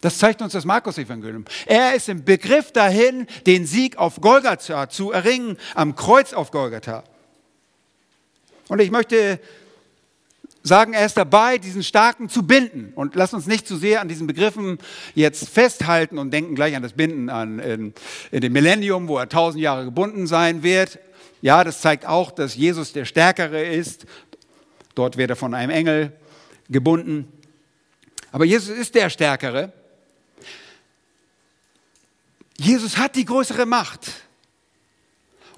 [0.00, 1.44] Das zeigt uns das Markus-Evangelium.
[1.66, 7.04] Er ist im Begriff dahin, den Sieg auf Golgatha zu erringen, am Kreuz auf Golgatha.
[8.66, 9.38] Und ich möchte
[10.62, 12.92] sagen, er ist dabei, diesen Starken zu binden.
[12.94, 14.78] Und lass uns nicht zu sehr an diesen Begriffen
[15.14, 17.94] jetzt festhalten und denken gleich an das Binden an, in,
[18.30, 20.98] in dem Millennium, wo er tausend Jahre gebunden sein wird.
[21.40, 24.06] Ja, das zeigt auch, dass Jesus der Stärkere ist.
[24.94, 26.12] Dort wird er von einem Engel
[26.68, 27.32] gebunden.
[28.30, 29.72] Aber Jesus ist der Stärkere.
[32.56, 34.12] Jesus hat die größere Macht.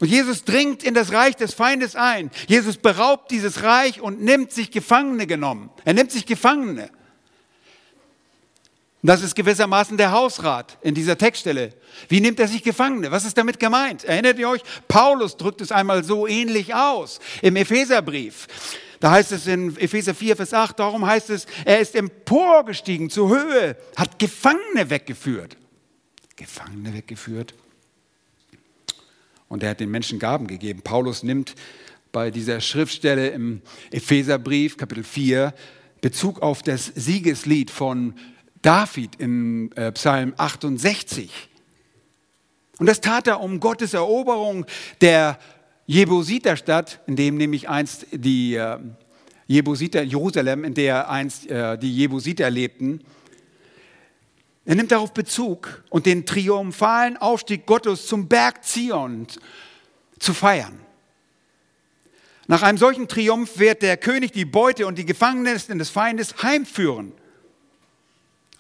[0.00, 2.30] Und Jesus dringt in das Reich des Feindes ein.
[2.48, 5.70] Jesus beraubt dieses Reich und nimmt sich Gefangene genommen.
[5.84, 6.90] Er nimmt sich Gefangene.
[9.02, 11.74] Das ist gewissermaßen der Hausrat in dieser Textstelle.
[12.08, 13.10] Wie nimmt er sich Gefangene?
[13.10, 14.02] Was ist damit gemeint?
[14.04, 14.62] Erinnert ihr euch?
[14.88, 18.46] Paulus drückt es einmal so ähnlich aus im Epheserbrief.
[19.00, 23.28] Da heißt es in Epheser 4, Vers 8, darum heißt es, er ist emporgestiegen zur
[23.28, 25.58] Höhe, hat Gefangene weggeführt.
[26.36, 27.52] Gefangene weggeführt.
[29.48, 30.82] Und er hat den Menschen Gaben gegeben.
[30.82, 31.54] Paulus nimmt
[32.12, 35.52] bei dieser Schriftstelle im Epheserbrief, Kapitel 4,
[36.00, 38.14] Bezug auf das Siegeslied von
[38.62, 41.30] David im äh, Psalm 68.
[42.78, 44.66] Und das tat er um Gottes Eroberung
[45.00, 45.38] der
[45.86, 48.78] Jebusiterstadt, in dem nämlich einst die äh,
[49.46, 53.00] Jebusiter, Jerusalem, in der einst äh, die Jebusiter lebten,
[54.64, 59.26] er nimmt darauf Bezug und den triumphalen Aufstieg Gottes zum Berg Zion
[60.18, 60.80] zu feiern.
[62.46, 67.12] Nach einem solchen Triumph wird der König die Beute und die Gefangenen des Feindes heimführen.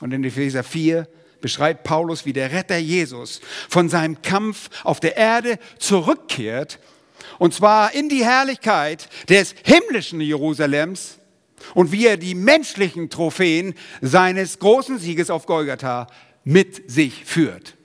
[0.00, 1.06] Und in Epheser 4
[1.40, 6.78] beschreibt Paulus, wie der Retter Jesus von seinem Kampf auf der Erde zurückkehrt,
[7.38, 11.18] und zwar in die Herrlichkeit des himmlischen Jerusalems,
[11.74, 16.06] und wie er die menschlichen Trophäen seines großen Sieges auf Golgatha
[16.44, 17.76] mit sich führt.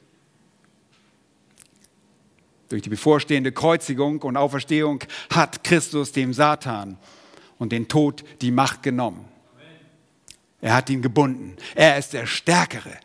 [2.70, 6.98] Durch die bevorstehende Kreuzigung und Auferstehung hat Christus dem Satan
[7.58, 9.26] und den Tod die Macht genommen.
[10.62, 11.56] Er hat ihn gebunden.
[11.74, 12.98] Er ist der Stärkere.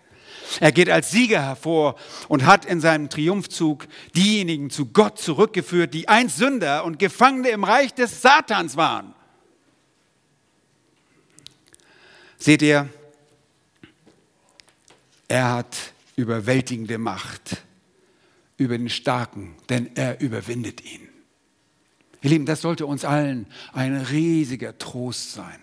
[0.60, 1.96] Er geht als Sieger hervor
[2.28, 7.64] und hat in seinem Triumphzug diejenigen zu Gott zurückgeführt, die einst Sünder und Gefangene im
[7.64, 9.13] Reich des Satans waren.
[12.44, 12.90] Seht ihr,
[15.28, 15.78] er hat
[16.14, 17.62] überwältigende Macht
[18.58, 21.08] über den Starken, denn er überwindet ihn.
[22.20, 25.58] Ihr Lieben, das sollte uns allen ein riesiger Trost sein.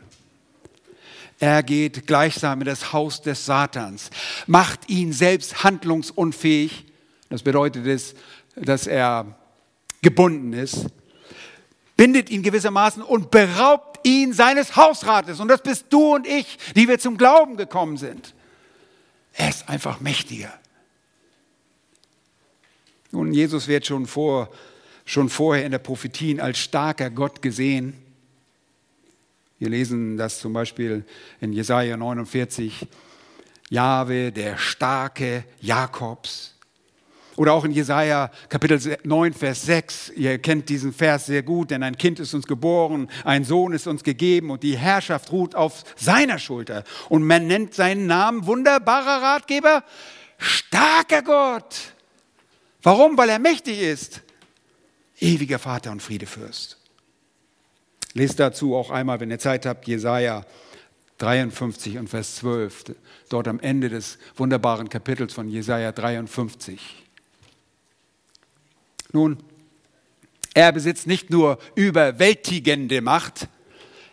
[1.37, 4.09] Er geht gleichsam in das Haus des Satans,
[4.47, 6.87] macht ihn selbst handlungsunfähig.
[7.29, 8.15] Das bedeutet es,
[8.55, 9.37] dass er
[10.01, 10.87] gebunden ist,
[11.95, 15.39] bindet ihn gewissermaßen und beraubt ihn seines Hausrates.
[15.39, 18.33] Und das bist du und ich, die wir zum Glauben gekommen sind.
[19.33, 20.53] Er ist einfach mächtiger.
[23.11, 24.49] Nun, Jesus wird schon, vor,
[25.05, 27.93] schon vorher in der Prophetien als starker Gott gesehen.
[29.59, 31.05] Wir lesen das zum Beispiel
[31.39, 32.87] in Jesaja 49.
[33.69, 36.55] Jahwe, der starke Jakobs.
[37.41, 40.11] Oder auch in Jesaja Kapitel 9, Vers 6.
[40.15, 43.87] Ihr kennt diesen Vers sehr gut, denn ein Kind ist uns geboren, ein Sohn ist
[43.87, 46.83] uns gegeben und die Herrschaft ruht auf seiner Schulter.
[47.09, 49.83] Und man nennt seinen Namen wunderbarer Ratgeber,
[50.37, 51.93] starker Gott.
[52.83, 53.17] Warum?
[53.17, 54.21] Weil er mächtig ist.
[55.19, 56.77] Ewiger Vater und Friedefürst.
[58.13, 60.45] Lest dazu auch einmal, wenn ihr Zeit habt, Jesaja
[61.17, 62.83] 53 und Vers 12,
[63.29, 67.01] dort am Ende des wunderbaren Kapitels von Jesaja 53.
[69.13, 69.37] Nun,
[70.53, 73.47] er besitzt nicht nur überwältigende Macht,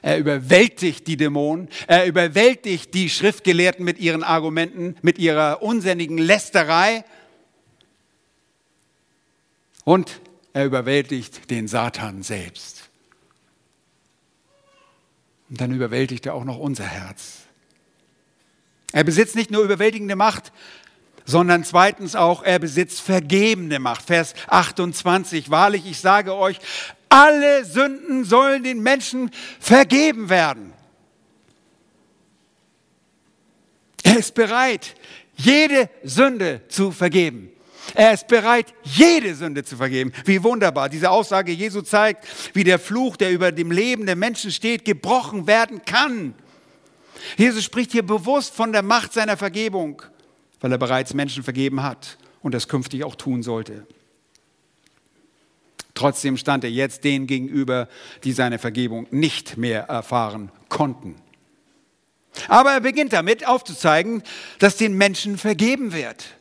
[0.03, 7.05] er überwältigt die Dämonen, er überwältigt die Schriftgelehrten mit ihren Argumenten, mit ihrer unsinnigen Lästerei
[9.85, 10.21] und
[10.53, 12.89] er überwältigt den Satan selbst.
[15.51, 17.39] Und dann überwältigt er auch noch unser Herz.
[18.93, 20.53] Er besitzt nicht nur überwältigende Macht,
[21.29, 24.07] sondern zweitens auch, er besitzt vergebende Macht.
[24.07, 26.59] Vers 28, wahrlich, ich sage euch,
[27.11, 30.73] alle Sünden sollen den Menschen vergeben werden.
[34.03, 34.95] Er ist bereit,
[35.37, 37.51] jede Sünde zu vergeben.
[37.95, 40.13] Er ist bereit, jede Sünde zu vergeben.
[40.25, 40.89] Wie wunderbar.
[40.89, 45.47] Diese Aussage Jesu zeigt, wie der Fluch, der über dem Leben der Menschen steht, gebrochen
[45.47, 46.35] werden kann.
[47.37, 50.03] Jesus spricht hier bewusst von der Macht seiner Vergebung
[50.61, 53.87] weil er bereits Menschen vergeben hat und das künftig auch tun sollte.
[55.95, 57.89] Trotzdem stand er jetzt denen gegenüber,
[58.23, 61.17] die seine Vergebung nicht mehr erfahren konnten.
[62.47, 64.23] Aber er beginnt damit aufzuzeigen,
[64.61, 66.37] dass den Menschen vergeben wird.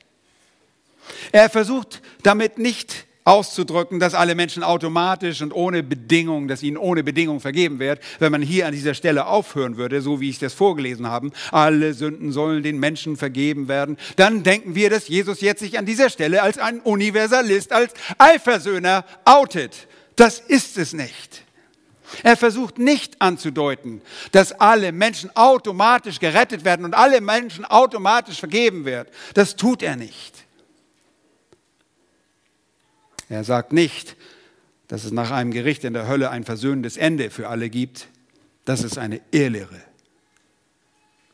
[1.32, 7.04] Er versucht damit nicht auszudrücken, dass alle Menschen automatisch und ohne Bedingung, dass ihnen ohne
[7.04, 10.54] Bedingung vergeben wird, wenn man hier an dieser Stelle aufhören würde, so wie ich das
[10.54, 15.60] vorgelesen habe, alle Sünden sollen den Menschen vergeben werden, dann denken wir, dass Jesus jetzt
[15.60, 19.88] sich an dieser Stelle als ein Universalist, als Allversöhner outet.
[20.16, 21.44] Das ist es nicht.
[22.24, 28.86] Er versucht nicht anzudeuten, dass alle Menschen automatisch gerettet werden und alle Menschen automatisch vergeben
[28.86, 29.10] werden.
[29.34, 30.47] Das tut er nicht.
[33.30, 34.16] Er sagt nicht,
[34.88, 38.08] dass es nach einem Gericht in der Hölle ein versöhnendes Ende für alle gibt.
[38.66, 39.82] Das ist eine Irrlehre.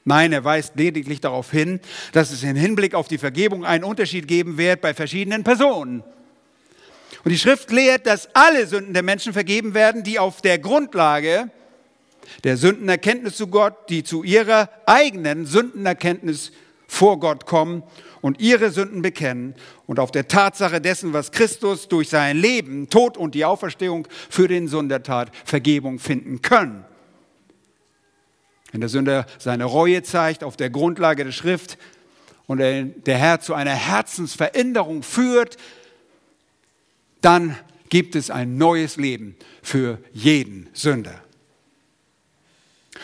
[0.05, 1.79] Nein, er weist lediglich darauf hin,
[2.11, 6.03] dass es im Hinblick auf die Vergebung einen Unterschied geben wird bei verschiedenen Personen.
[7.23, 11.49] Und die Schrift lehrt, dass alle Sünden der Menschen vergeben werden, die auf der Grundlage
[12.43, 16.51] der Sündenerkenntnis zu Gott, die zu ihrer eigenen Sündenerkenntnis
[16.87, 17.83] vor Gott kommen
[18.21, 19.55] und ihre Sünden bekennen
[19.93, 24.47] und auf der Tatsache dessen, was Christus durch sein Leben, Tod und die Auferstehung für
[24.47, 26.83] den Sünder tat, Vergebung finden können.
[28.71, 31.77] Wenn der Sünder seine Reue zeigt auf der Grundlage der Schrift
[32.47, 35.57] und der Herr zu einer Herzensveränderung führt,
[37.21, 37.55] dann
[37.89, 41.21] gibt es ein neues Leben für jeden Sünder.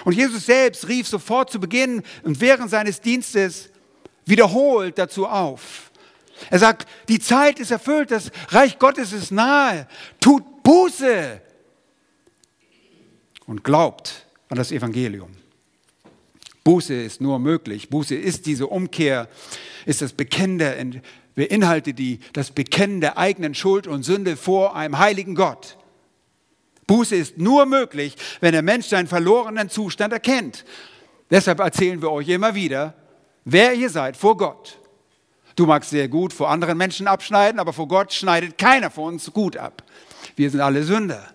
[0.06, 3.69] Und Jesus selbst rief sofort zu Beginn und während seines Dienstes
[4.25, 5.88] wiederholt dazu auf.
[6.49, 9.88] Er sagt, die Zeit ist erfüllt, das Reich Gottes ist nahe.
[10.19, 11.41] Tut Buße
[13.45, 15.32] und glaubt an das Evangelium.
[16.63, 17.89] Buße ist nur möglich.
[17.89, 19.28] Buße ist diese Umkehr,
[19.86, 20.75] ist das Bekennen der,
[21.36, 25.78] beinhaltet die, das Bekennen der eigenen Schuld und Sünde vor einem heiligen Gott.
[26.86, 30.65] Buße ist nur möglich, wenn der Mensch seinen verlorenen Zustand erkennt.
[31.30, 32.95] Deshalb erzählen wir euch immer wieder,
[33.45, 34.80] wer ihr seid vor Gott.
[35.60, 39.30] Du magst sehr gut vor anderen Menschen abschneiden, aber vor Gott schneidet keiner von uns
[39.34, 39.84] gut ab.
[40.38, 41.34] Wir sind alle Sünder.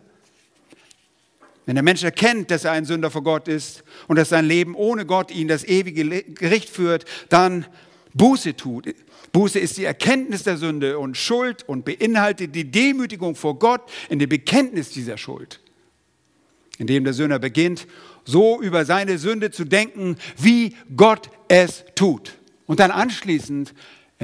[1.67, 4.75] Wenn der Mensch erkennt, dass er ein Sünder vor Gott ist und dass sein Leben
[4.77, 7.67] ohne Gott ihn das ewige Gericht führt, dann
[8.15, 8.95] Buße tut.
[9.33, 14.21] Buße ist die Erkenntnis der Sünde und Schuld und beinhaltet die Demütigung vor Gott in
[14.21, 15.61] dem Bekenntnis dieser Schuld.
[16.79, 17.87] Indem der Sünder beginnt,
[18.25, 22.39] so über seine Sünde zu denken, wie Gott es tut.
[22.65, 23.75] Und dann anschließend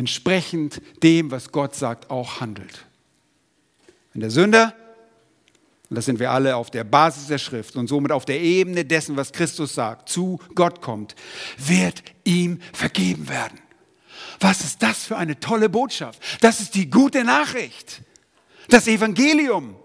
[0.00, 2.86] entsprechend dem, was Gott sagt, auch handelt.
[4.14, 4.74] Wenn der Sünder,
[5.90, 8.86] und das sind wir alle auf der Basis der Schrift und somit auf der Ebene
[8.86, 11.14] dessen, was Christus sagt, zu Gott kommt,
[11.58, 13.58] wird ihm vergeben werden.
[14.38, 16.22] Was ist das für eine tolle Botschaft?
[16.40, 18.00] Das ist die gute Nachricht.
[18.68, 19.76] Das Evangelium.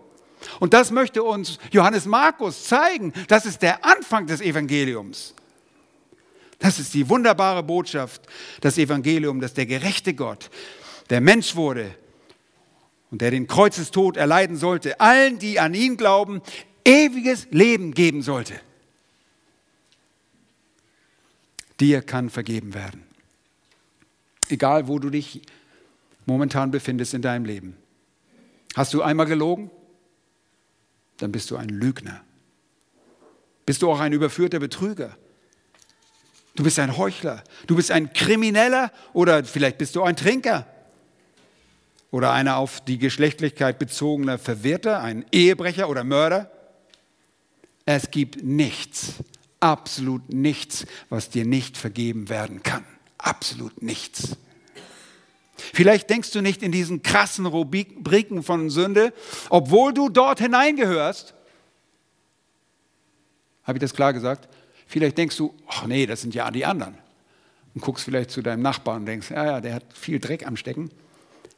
[0.62, 3.12] Und das möchte uns Johannes Markus zeigen.
[3.28, 5.36] Das ist der Anfang des Evangeliums.
[6.60, 8.22] Das ist die wunderbare Botschaft,
[8.62, 10.50] das Evangelium, dass der gerechte Gott,
[11.10, 11.94] der Mensch wurde
[13.12, 16.42] und der den Kreuzestod erleiden sollte, allen, die an ihn glauben,
[16.86, 18.60] ewiges Leben geben sollte.
[21.80, 23.04] Dir kann vergeben werden.
[24.50, 25.42] Egal, wo du dich
[26.26, 27.76] momentan befindest in deinem Leben.
[28.76, 29.72] Hast du einmal gelogen?
[31.18, 32.24] Dann bist du ein Lügner.
[33.66, 35.18] Bist du auch ein überführter Betrüger?
[36.56, 37.44] Du bist ein Heuchler.
[37.68, 40.66] Du bist ein Krimineller oder vielleicht bist du ein Trinker.
[42.12, 46.50] Oder einer auf die Geschlechtlichkeit bezogener Verwirrter, ein Ehebrecher oder Mörder.
[47.86, 49.16] Es gibt nichts,
[49.60, 52.86] absolut nichts, was dir nicht vergeben werden kann.
[53.18, 54.38] Absolut nichts.
[55.58, 59.14] Vielleicht denkst du nicht in diesen krassen Rubriken von Sünde,
[59.50, 61.34] obwohl du dort hineingehörst.
[63.64, 64.48] Habe ich das klar gesagt?
[64.96, 66.94] Vielleicht denkst du, ach nee, das sind ja die anderen.
[67.74, 70.56] Und guckst vielleicht zu deinem Nachbarn und denkst, ja, ja, der hat viel Dreck am
[70.56, 70.90] Stecken.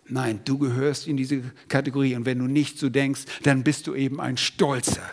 [0.08, 2.16] Nein, du gehörst in diese Kategorie.
[2.16, 5.04] Und wenn du nicht so denkst, dann bist du eben ein Stolzer.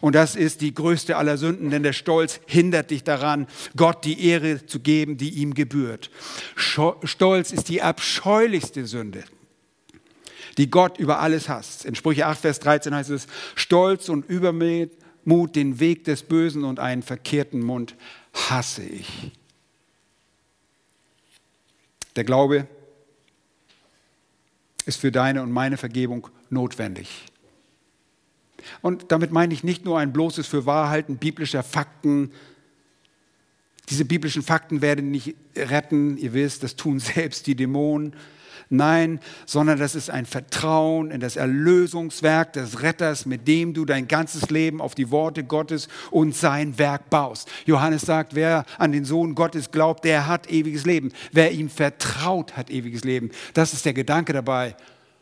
[0.00, 3.46] Und das ist die größte aller Sünden, denn der Stolz hindert dich daran,
[3.76, 6.10] Gott die Ehre zu geben, die ihm gebührt.
[6.56, 9.24] Stolz ist die abscheulichste Sünde,
[10.56, 11.84] die Gott über alles hasst.
[11.84, 13.26] In Sprüche 8, Vers 13 heißt es,
[13.56, 17.96] Stolz und Übermut, den Weg des Bösen und einen verkehrten Mund
[18.32, 19.32] hasse ich.
[22.16, 22.66] Der Glaube
[24.84, 27.26] ist für deine und meine Vergebung notwendig.
[28.80, 32.32] Und damit meine ich nicht nur ein bloßes Fürwahrhalten biblischer Fakten.
[33.88, 38.14] Diese biblischen Fakten werden nicht retten, ihr wisst, das tun selbst die Dämonen.
[38.74, 44.08] Nein, sondern das ist ein Vertrauen in das Erlösungswerk des Retters, mit dem du dein
[44.08, 47.50] ganzes Leben auf die Worte Gottes und sein Werk baust.
[47.66, 51.12] Johannes sagt, wer an den Sohn Gottes glaubt, der hat ewiges Leben.
[51.32, 53.30] Wer ihm vertraut, hat ewiges Leben.
[53.52, 54.74] Das ist der Gedanke dabei.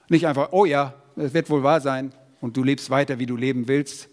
[0.09, 3.37] Nicht einfach, oh ja, es wird wohl wahr sein und du lebst weiter, wie du
[3.37, 4.09] leben willst.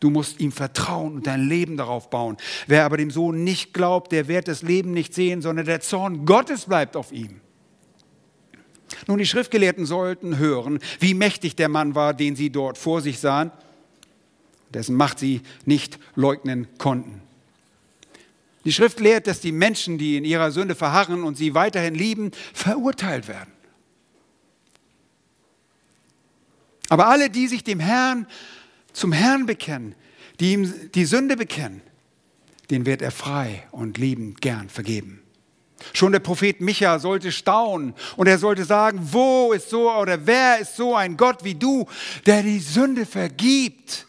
[0.00, 2.38] Du musst ihm vertrauen und dein Leben darauf bauen.
[2.66, 6.24] Wer aber dem Sohn nicht glaubt, der wird das Leben nicht sehen, sondern der Zorn
[6.24, 7.42] Gottes bleibt auf ihm.
[9.06, 13.20] Nun, die Schriftgelehrten sollten hören, wie mächtig der Mann war, den sie dort vor sich
[13.20, 13.52] sahen,
[14.74, 17.22] dessen Macht sie nicht leugnen konnten.
[18.64, 22.32] Die Schrift lehrt, dass die Menschen, die in ihrer Sünde verharren und sie weiterhin lieben,
[22.52, 23.52] verurteilt werden.
[26.88, 28.26] Aber alle, die sich dem Herrn
[28.92, 29.94] zum Herrn bekennen,
[30.40, 31.80] die ihm die Sünde bekennen,
[32.70, 35.22] den wird er frei und liebend gern vergeben.
[35.92, 40.58] Schon der Prophet Micha sollte staunen und er sollte sagen, wo ist so oder wer
[40.58, 41.86] ist so ein Gott wie du,
[42.26, 44.06] der die Sünde vergibt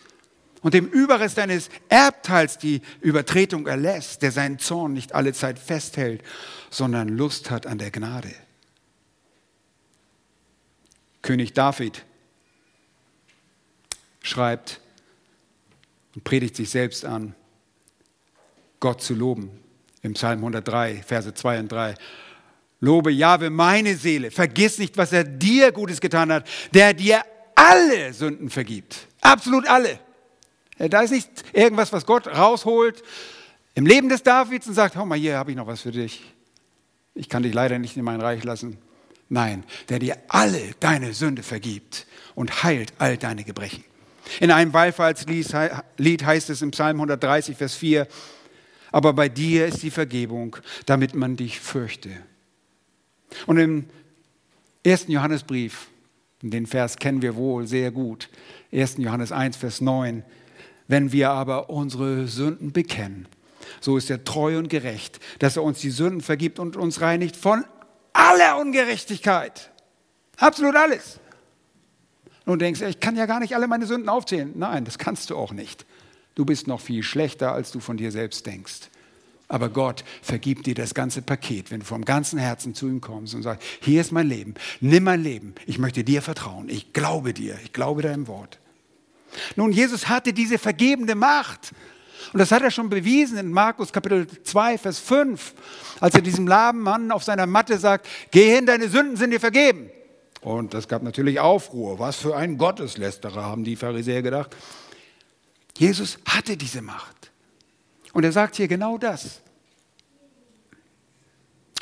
[0.62, 6.24] und dem Überrest deines Erbteils die Übertretung erlässt, der seinen Zorn nicht alle Zeit festhält,
[6.70, 8.34] sondern Lust hat an der Gnade.
[11.22, 12.06] König David
[14.22, 14.82] schreibt
[16.16, 17.36] und predigt sich selbst an,
[18.80, 19.67] Gott zu loben
[20.02, 21.96] im Psalm 103, Verse 2 und 3.
[22.80, 27.24] Lobe Jahwe meine Seele, vergiss nicht, was er dir Gutes getan hat, der dir
[27.56, 29.08] alle Sünden vergibt.
[29.22, 30.00] Absolut alle.
[30.78, 33.02] Da ist nicht irgendwas, was Gott rausholt
[33.74, 36.24] im Leben des Davids und sagt, hau mal hier, habe ich noch was für dich.
[37.16, 38.78] Ich kann dich leider nicht in mein Reich lassen.
[39.30, 43.84] Nein, der dir alle deine Sünde vergibt und heilt all deine Gebrechen.
[44.40, 48.08] In einem Wallfahrtslied heißt es im Psalm 130, Vers 4,
[48.92, 52.10] aber bei dir ist die Vergebung, damit man dich fürchte.
[53.46, 53.86] Und im
[54.84, 55.88] ersten Johannesbrief,
[56.42, 58.30] den Vers kennen wir wohl sehr gut,
[58.72, 58.98] 1.
[58.98, 60.24] Johannes 1, Vers 9,
[60.88, 63.28] wenn wir aber unsere Sünden bekennen,
[63.82, 67.36] so ist er treu und gerecht, dass er uns die Sünden vergibt und uns reinigt
[67.36, 67.66] von
[68.14, 69.72] aller Ungerechtigkeit.
[70.38, 71.20] Absolut alles.
[72.46, 74.54] Und du denkst, ich kann ja gar nicht alle meine Sünden aufzählen.
[74.56, 75.86] Nein, das kannst du auch nicht.
[76.38, 78.92] Du bist noch viel schlechter, als du von dir selbst denkst.
[79.48, 83.34] Aber Gott vergibt dir das ganze Paket, wenn du vom ganzen Herzen zu ihm kommst
[83.34, 87.34] und sagst, hier ist mein Leben, nimm mein Leben, ich möchte dir vertrauen, ich glaube
[87.34, 88.60] dir, ich glaube deinem Wort.
[89.56, 91.72] Nun, Jesus hatte diese vergebende Macht.
[92.34, 95.56] Und das hat er schon bewiesen in Markus Kapitel 2, Vers 5,
[96.02, 99.40] als er diesem lahmen Mann auf seiner Matte sagt, geh hin, deine Sünden sind dir
[99.40, 99.90] vergeben.
[100.42, 101.98] Und das gab natürlich Aufruhr.
[101.98, 104.56] Was für ein Gotteslästerer, haben die Pharisäer gedacht.
[105.78, 107.32] Jesus hatte diese Macht.
[108.14, 109.42] Und er sagt hier genau das.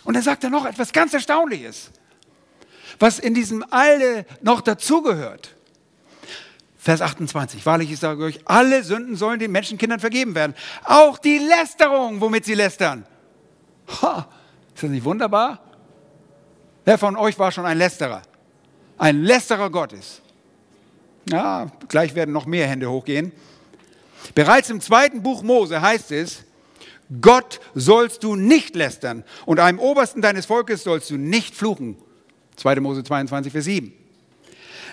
[0.03, 1.91] Und er sagt dann noch etwas ganz Erstaunliches,
[2.99, 5.55] was in diesem Alle noch dazugehört.
[6.77, 10.53] Vers 28, wahrlich, ich sage euch, alle Sünden sollen den Menschenkindern vergeben werden.
[10.83, 13.05] Auch die Lästerung, womit sie lästern.
[14.01, 14.29] Ha,
[14.75, 15.59] ist das nicht wunderbar?
[16.83, 18.21] Wer von euch war schon ein Lästerer?
[18.97, 20.21] Ein Lästerer Gottes.
[21.27, 23.31] Ja, gleich werden noch mehr Hände hochgehen.
[24.33, 26.43] Bereits im zweiten Buch Mose heißt es,
[27.21, 31.97] Gott sollst du nicht lästern und einem Obersten deines Volkes sollst du nicht fluchen.
[32.55, 32.79] 2.
[32.79, 33.93] Mose 22, Vers 7.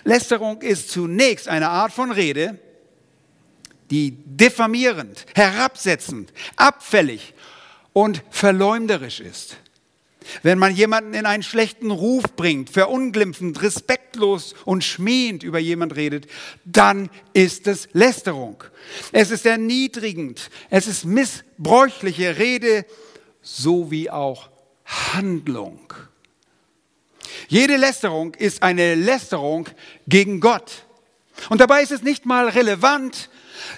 [0.05, 2.59] Lästerung ist zunächst eine Art von Rede,
[3.91, 7.35] die diffamierend, herabsetzend, abfällig
[7.93, 9.57] und verleumderisch ist.
[10.43, 16.27] Wenn man jemanden in einen schlechten Ruf bringt, verunglimpfend, respektlos und schmähend über jemand redet,
[16.64, 18.62] dann ist es Lästerung.
[19.12, 22.85] Es ist erniedrigend, es ist missbräuchliche Rede
[23.43, 24.51] sowie auch
[24.85, 25.93] Handlung.
[27.49, 29.68] Jede Lästerung ist eine Lästerung
[30.07, 30.87] gegen Gott.
[31.49, 33.31] Und dabei ist es nicht mal relevant,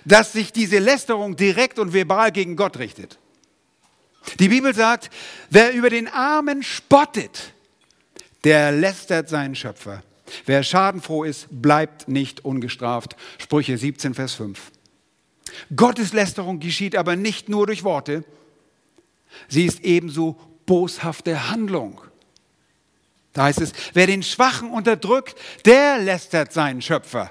[0.05, 3.19] dass sich diese Lästerung direkt und verbal gegen Gott richtet.
[4.39, 5.11] Die Bibel sagt,
[5.51, 7.53] wer über den Armen spottet,
[8.45, 10.03] der lästert seinen Schöpfer.
[10.47, 13.16] Wer schadenfroh ist, bleibt nicht ungestraft.
[13.39, 14.72] Sprüche 17, Vers 5.
[15.77, 18.25] Gottes Lästerung geschieht aber nicht nur durch Worte,
[19.49, 22.01] sie ist ebenso boshafte Handlung.
[23.33, 27.31] Da heißt es, wer den Schwachen unterdrückt, der lästert seinen Schöpfer.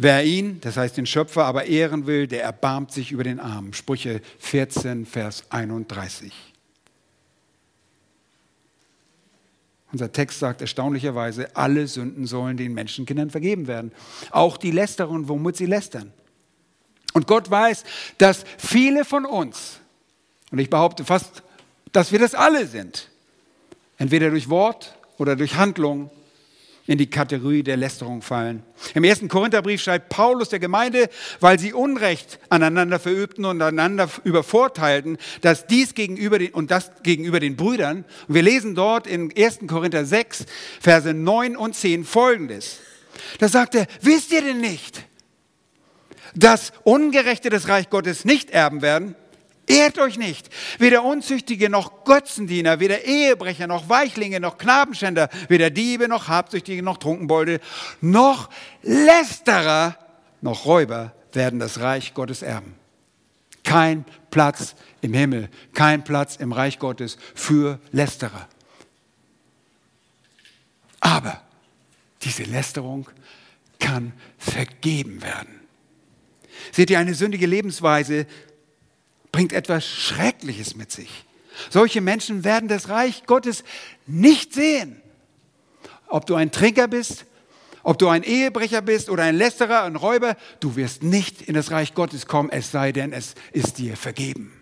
[0.00, 3.74] Wer ihn, das heißt den Schöpfer, aber ehren will, der erbarmt sich über den Armen.
[3.74, 6.32] Sprüche 14, Vers 31.
[9.90, 13.90] Unser Text sagt erstaunlicherweise, alle Sünden sollen den Menschenkindern vergeben werden.
[14.30, 16.12] Auch die Lästerungen, womit sie lästern.
[17.12, 17.82] Und Gott weiß,
[18.18, 19.80] dass viele von uns,
[20.52, 21.42] und ich behaupte fast,
[21.90, 23.10] dass wir das alle sind,
[23.96, 26.08] entweder durch Wort oder durch Handlung,
[26.88, 28.62] in die Kategorie der Lästerung fallen.
[28.94, 35.18] Im ersten Korintherbrief schreibt Paulus der Gemeinde, weil sie Unrecht aneinander verübten und einander übervorteilten,
[35.42, 38.06] dass dies gegenüber den, und das gegenüber den Brüdern.
[38.26, 39.60] Und wir lesen dort in 1.
[39.66, 40.46] Korinther 6,
[40.80, 42.78] Verse 9 und 10 folgendes.
[43.38, 45.04] Da sagt er, wisst ihr denn nicht,
[46.34, 49.14] dass Ungerechte das Reich Gottes nicht erben werden?
[49.68, 50.48] Ehrt euch nicht.
[50.78, 56.96] Weder Unzüchtige noch Götzendiener, weder Ehebrecher noch Weichlinge noch Knabenschänder, weder Diebe noch Habsüchtige noch
[56.96, 57.60] Trunkenbolde,
[58.00, 58.48] noch
[58.82, 59.96] Lästerer
[60.40, 62.74] noch Räuber werden das Reich Gottes erben.
[63.62, 68.48] Kein Platz im Himmel, kein Platz im Reich Gottes für Lästerer.
[71.00, 71.42] Aber
[72.22, 73.08] diese Lästerung
[73.78, 75.60] kann vergeben werden.
[76.72, 78.26] Seht ihr, eine sündige Lebensweise
[79.32, 81.24] bringt etwas Schreckliches mit sich.
[81.70, 83.64] Solche Menschen werden das Reich Gottes
[84.06, 85.00] nicht sehen.
[86.06, 87.26] Ob du ein Trinker bist,
[87.82, 91.70] ob du ein Ehebrecher bist oder ein Lästerer, ein Räuber, du wirst nicht in das
[91.70, 94.52] Reich Gottes kommen, es sei denn, es ist dir vergeben.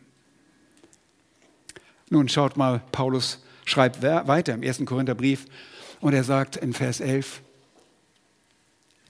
[2.09, 5.47] Nun schaut mal, Paulus schreibt weiter im ersten Korintherbrief
[6.01, 7.43] und er sagt in Vers 11,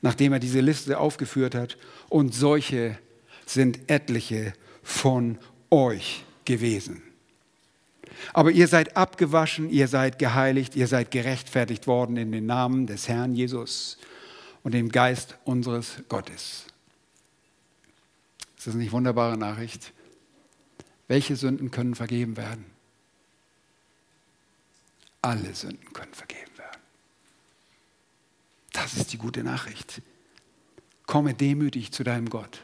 [0.00, 1.76] nachdem er diese Liste aufgeführt hat,
[2.08, 2.98] und solche
[3.44, 4.54] sind etliche
[4.86, 5.36] von
[5.68, 7.02] euch gewesen.
[8.32, 13.08] Aber ihr seid abgewaschen, ihr seid geheiligt, ihr seid gerechtfertigt worden in den Namen des
[13.08, 13.98] Herrn Jesus
[14.62, 16.66] und dem Geist unseres Gottes.
[18.56, 19.92] Ist das nicht wunderbare Nachricht?
[21.08, 22.64] Welche Sünden können vergeben werden?
[25.20, 26.80] Alle Sünden können vergeben werden.
[28.72, 30.00] Das ist die gute Nachricht.
[31.06, 32.62] Komme demütig zu deinem Gott.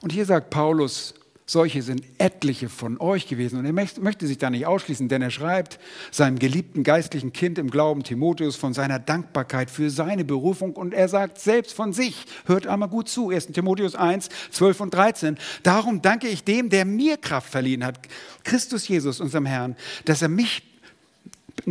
[0.00, 1.14] Und hier sagt Paulus,
[1.48, 3.58] solche sind etliche von euch gewesen.
[3.58, 5.80] Und er möchte sich da nicht ausschließen, denn er schreibt
[6.10, 10.74] seinem geliebten geistlichen Kind im Glauben Timotheus von seiner Dankbarkeit für seine Berufung.
[10.74, 14.94] Und er sagt selbst von sich, hört einmal gut zu, 1 Timotheus 1, 12 und
[14.94, 15.38] 13.
[15.62, 17.98] Darum danke ich dem, der mir Kraft verliehen hat,
[18.44, 19.74] Christus Jesus, unserem Herrn,
[20.04, 20.62] dass er mich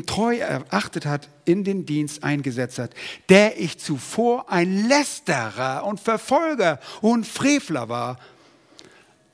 [0.08, 2.96] treu erachtet hat, in den Dienst eingesetzt hat,
[3.30, 8.18] der ich zuvor ein Lästerer und Verfolger und Frevler war,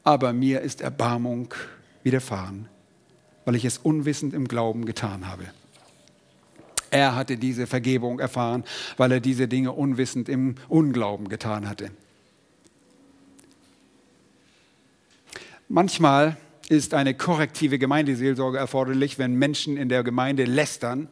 [0.03, 1.53] aber mir ist Erbarmung
[2.03, 2.67] widerfahren,
[3.45, 5.45] weil ich es unwissend im Glauben getan habe.
[6.91, 8.63] Er hatte diese Vergebung erfahren,
[8.97, 11.89] weil er diese Dinge unwissend im Unglauben getan hatte.
[15.67, 16.37] Manchmal
[16.69, 21.07] ist eine korrektive Gemeindeseelsorge erforderlich, wenn Menschen in der Gemeinde lästern,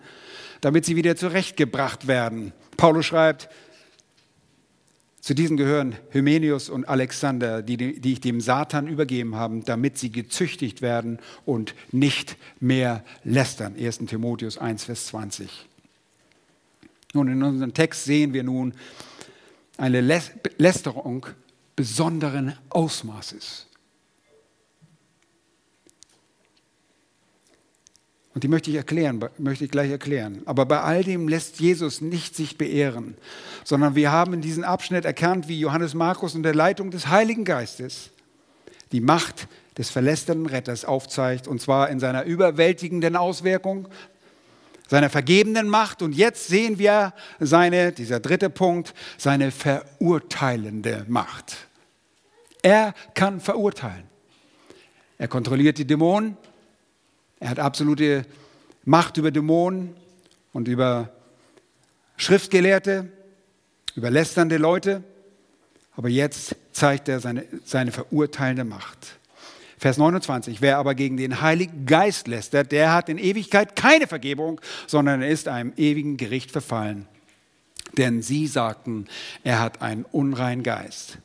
[0.62, 2.54] damit sie wieder zurechtgebracht werden.
[2.78, 3.50] Paulus schreibt,
[5.22, 10.12] zu diesen gehören Hymenius und Alexander, die, die ich dem Satan übergeben habe, damit sie
[10.12, 13.76] gezüchtigt werden und nicht mehr lästern.
[13.80, 14.00] 1.
[14.08, 15.68] Timotheus 1, Vers 20.
[17.14, 18.74] Nun, in unserem Text sehen wir nun
[19.78, 20.02] eine
[20.58, 21.28] Lästerung
[21.76, 23.68] besonderen Ausmaßes.
[28.34, 30.42] Und die möchte ich erklären, möchte ich gleich erklären.
[30.46, 33.18] Aber bei all dem lässt Jesus nicht sich beehren,
[33.66, 38.12] sondern wir haben in diesem Abschnitt erkannt, wie Johannes Markus unter Leitung des Heiligen Geistes
[38.94, 43.88] die Macht des verlästernden Retters aufzeigt, und zwar in seiner überwältigenden Auswirkung,
[44.88, 46.02] seiner vergebenden Macht.
[46.02, 51.56] Und jetzt sehen wir seine, dieser dritte Punkt, seine verurteilende Macht.
[52.62, 54.04] Er kann verurteilen.
[55.18, 56.38] Er kontrolliert die Dämonen.
[57.42, 58.24] Er hat absolute
[58.86, 59.96] Macht über Dämonen
[60.54, 61.12] und über
[62.16, 63.12] Schriftgelehrte,
[63.96, 65.04] über lästernde Leute.
[65.96, 69.18] Aber jetzt zeigt er seine, seine verurteilende Macht.
[69.80, 74.62] Vers 29, wer aber gegen den Heiligen Geist lästert, der hat in Ewigkeit keine Vergebung,
[74.86, 77.08] sondern er ist einem ewigen Gericht verfallen.
[77.98, 79.08] Denn sie sagten,
[79.44, 81.18] er hat einen unreinen Geist.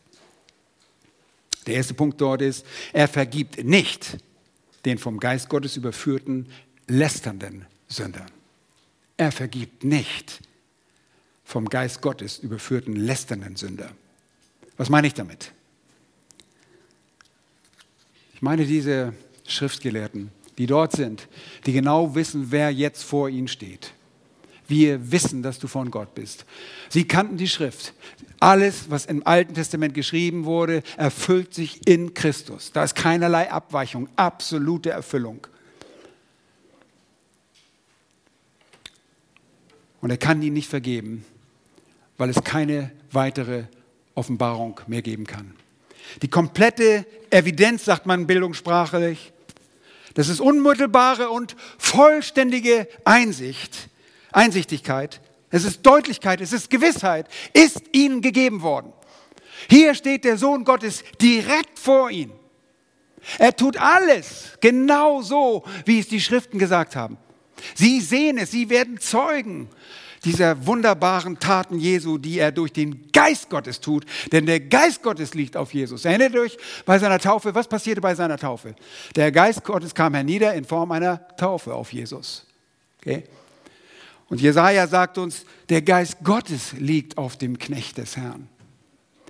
[1.67, 2.65] Der erste Punkt dort ist,
[2.95, 4.17] er vergibt nicht
[4.87, 6.47] den vom Geist Gottes überführten,
[6.87, 8.31] lästernden Sündern.
[9.19, 10.41] Er vergibt nicht
[11.45, 13.91] vom Geist Gottes überführten, lästernden Sünder.
[14.77, 15.53] Was meine ich damit?
[18.35, 19.13] Ich meine diese
[19.47, 21.29] Schriftgelehrten, die dort sind,
[21.65, 23.93] die genau wissen, wer jetzt vor ihnen steht.
[24.69, 26.45] Wir wissen, dass du von Gott bist.
[26.89, 27.95] Sie kannten die Schrift.
[28.41, 32.73] Alles, was im Alten Testament geschrieben wurde, erfüllt sich in Christus.
[32.73, 35.47] Da ist keinerlei Abweichung, absolute Erfüllung.
[40.01, 41.25] Und er kann ihnen nicht vergeben,
[42.19, 43.65] weil es keine weitere
[44.15, 45.55] Offenbarung mehr geben kann.
[46.23, 49.33] Die komplette Evidenz, sagt man bildungssprachlich,
[50.15, 53.89] das ist unmittelbare und vollständige Einsicht,
[54.33, 55.21] Einsichtigkeit,
[55.51, 58.93] es ist Deutlichkeit, es ist Gewissheit, ist ihnen gegeben worden.
[59.69, 62.33] Hier steht der Sohn Gottes direkt vor ihnen.
[63.39, 67.19] Er tut alles genau so, wie es die Schriften gesagt haben.
[67.75, 69.69] Sie sehen es, sie werden Zeugen
[70.25, 74.05] dieser wunderbaren Taten Jesu, die er durch den Geist Gottes tut.
[74.33, 76.05] Denn der Geist Gottes liegt auf Jesus.
[76.05, 78.75] Erinnert euch bei seiner Taufe, was passierte bei seiner Taufe?
[79.15, 82.45] Der Geist Gottes kam hernieder in Form einer Taufe auf Jesus.
[82.99, 83.25] Okay?
[84.29, 88.49] Und Jesaja sagt uns, der Geist Gottes liegt auf dem Knecht des Herrn.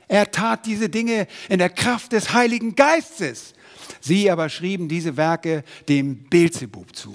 [0.08, 3.54] Er tat diese Dinge in der Kraft des Heiligen Geistes.
[4.00, 7.14] Sie aber schrieben diese Werke dem Beelzebub zu,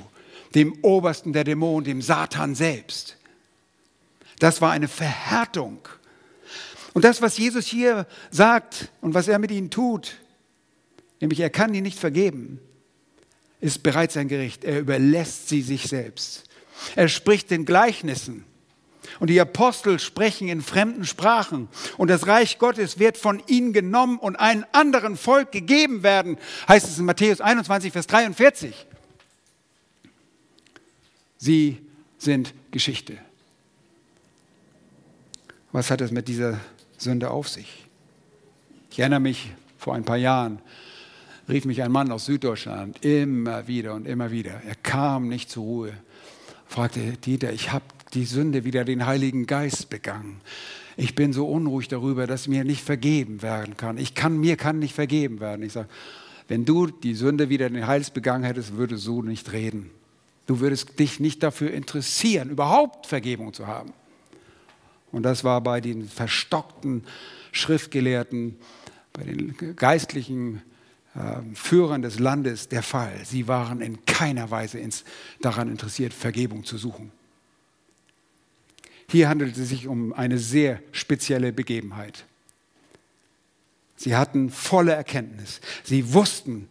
[0.53, 3.17] dem Obersten der Dämonen, dem Satan selbst.
[4.39, 5.79] Das war eine Verhärtung.
[6.93, 10.17] Und das, was Jesus hier sagt und was er mit ihnen tut,
[11.21, 12.59] nämlich er kann ihnen nicht vergeben,
[13.61, 14.63] ist bereits ein Gericht.
[14.63, 16.49] Er überlässt sie sich selbst.
[16.95, 18.45] Er spricht in Gleichnissen.
[19.19, 21.67] Und die Apostel sprechen in fremden Sprachen.
[21.97, 26.87] Und das Reich Gottes wird von ihnen genommen und einem anderen Volk gegeben werden, heißt
[26.87, 28.87] es in Matthäus 21, Vers 43.
[31.37, 31.79] Sie
[32.17, 33.17] sind Geschichte.
[35.71, 36.59] Was hat es mit dieser
[36.97, 37.85] Sünde auf sich?
[38.91, 40.61] Ich erinnere mich, vor ein paar Jahren
[41.49, 44.61] rief mich ein Mann aus Süddeutschland immer wieder und immer wieder.
[44.67, 45.93] Er kam nicht zur Ruhe,
[46.71, 50.39] fragte Dieter, ich habe die Sünde wieder den Heiligen Geist begangen.
[50.95, 53.97] Ich bin so unruhig darüber, dass mir nicht vergeben werden kann.
[53.97, 55.63] Ich kann mir kann nicht vergeben werden.
[55.63, 55.89] Ich sage,
[56.47, 59.91] wenn du die Sünde wieder den Heils begangen hättest, würdest du nicht reden.
[60.45, 63.91] Du würdest dich nicht dafür interessieren, überhaupt Vergebung zu haben.
[65.11, 67.03] Und das war bei den verstockten
[67.51, 68.55] Schriftgelehrten,
[69.11, 70.61] bei den geistlichen
[71.53, 73.13] Führern des Landes der Fall.
[73.25, 74.79] Sie waren in keiner Weise
[75.41, 77.11] daran interessiert, Vergebung zu suchen.
[79.09, 82.23] Hier handelt es sich um eine sehr spezielle Begebenheit.
[83.97, 85.59] Sie hatten volle Erkenntnis.
[85.83, 86.69] Sie wussten,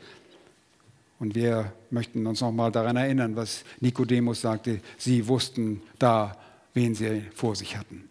[1.19, 6.35] und wir möchten uns nochmal daran erinnern, was Nikodemus sagte, sie wussten da,
[6.73, 8.09] wen sie vor sich hatten.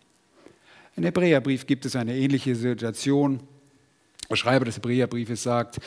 [0.95, 3.39] Im Hebräerbrief gibt es eine ähnliche Situation.
[4.29, 5.79] Der Schreiber des Hebräerbriefes sagt,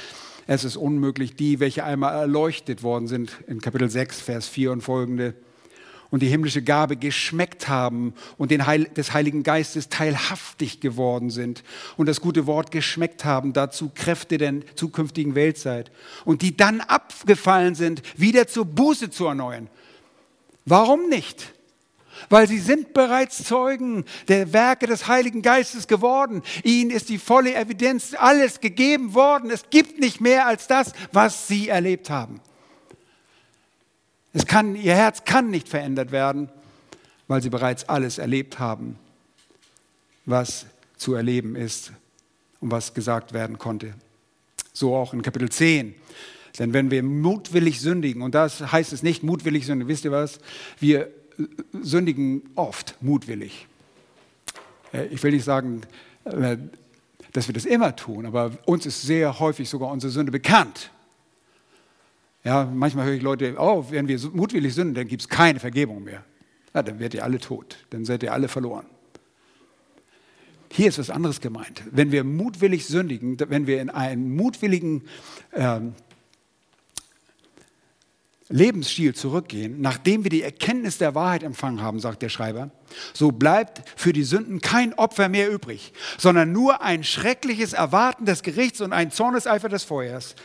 [0.47, 4.80] es ist unmöglich, die, welche einmal erleuchtet worden sind, in Kapitel 6, Vers 4 und
[4.82, 5.34] folgende,
[6.12, 11.64] und die himmlische Gabe geschmeckt haben und den Heil, des Heiligen Geistes teilhaftig geworden sind
[11.97, 15.90] und das gute Wort geschmeckt haben, dazu Kräfte der zukünftigen Weltzeit
[16.26, 19.68] und die dann abgefallen sind, wieder zur Buße zu erneuern.
[20.66, 21.55] Warum nicht?
[22.28, 26.42] Weil sie sind bereits Zeugen der Werke des Heiligen Geistes geworden.
[26.62, 29.50] Ihnen ist die volle Evidenz, alles gegeben worden.
[29.50, 32.40] Es gibt nicht mehr als das, was sie erlebt haben.
[34.32, 36.48] Es kann, ihr Herz kann nicht verändert werden,
[37.28, 38.98] weil sie bereits alles erlebt haben,
[40.24, 41.92] was zu erleben ist
[42.60, 43.94] und was gesagt werden konnte.
[44.72, 45.94] So auch in Kapitel 10.
[46.58, 50.38] Denn wenn wir mutwillig sündigen, und das heißt es nicht mutwillig sündigen, wisst ihr was?
[50.78, 51.10] Wir
[51.83, 53.66] sündigen oft mutwillig.
[54.93, 55.83] Äh, ich will nicht sagen,
[56.24, 56.57] äh,
[57.33, 60.91] dass wir das immer tun, aber uns ist sehr häufig sogar unsere Sünde bekannt.
[62.45, 66.03] Ja, manchmal höre ich Leute, oh, wenn wir mutwillig sünden, dann gibt es keine Vergebung
[66.05, 66.24] mehr.
[66.74, 68.87] Ja, dann werdet ihr alle tot, dann seid ihr alle verloren.
[70.70, 71.83] Hier ist was anderes gemeint.
[71.91, 75.03] Wenn wir mutwillig sündigen, wenn wir in einen mutwilligen
[75.53, 75.95] ähm,
[78.53, 82.70] Lebensstil zurückgehen, nachdem wir die Erkenntnis der Wahrheit empfangen haben, sagt der Schreiber,
[83.14, 88.42] so bleibt für die Sünden kein Opfer mehr übrig, sondern nur ein schreckliches Erwarten des
[88.42, 90.36] Gerichts und ein Zorneseifer des Feuers,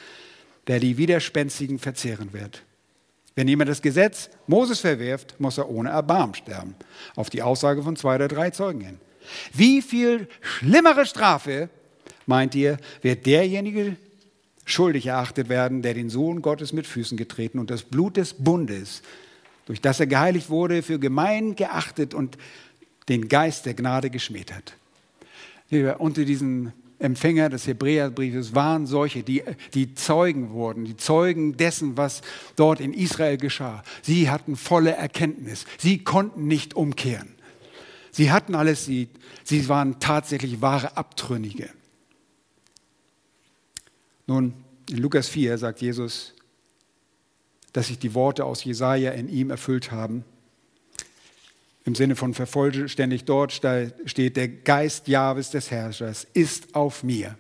[0.68, 2.64] der die Widerspenstigen verzehren wird.
[3.36, 6.76] Wenn jemand das Gesetz Moses verwirft, muss er ohne Erbarmen sterben.
[7.16, 9.00] Auf die Aussage von zwei oder drei Zeugen hin.
[9.54, 11.70] Wie viel schlimmere Strafe,
[12.26, 13.98] meint ihr, wird derjenige
[14.68, 19.02] schuldig erachtet werden, der den Sohn Gottes mit Füßen getreten und das Blut des Bundes,
[19.66, 22.38] durch das er geheiligt wurde, für gemein geachtet und
[23.10, 24.76] den Geist der Gnade geschmäht hat.
[26.00, 29.44] Unter diesen Empfänger des Hebräerbriefes waren solche, die,
[29.74, 32.22] die Zeugen wurden, die Zeugen dessen, was
[32.58, 33.84] dort in Israel geschah.
[34.02, 35.66] Sie hatten volle Erkenntnis.
[35.78, 37.30] Sie konnten nicht umkehren.
[38.12, 39.08] Sie hatten alles, sie,
[39.44, 41.70] sie waren tatsächlich wahre Abtrünnige.
[44.28, 44.54] Nun,
[44.90, 46.34] in Lukas 4 sagt Jesus,
[47.72, 50.26] dass sich die Worte aus Jesaja in ihm erfüllt haben.
[51.86, 57.38] Im Sinne von vervollständigt dort steht, der Geist Jahwes des Herrschers ist auf mir,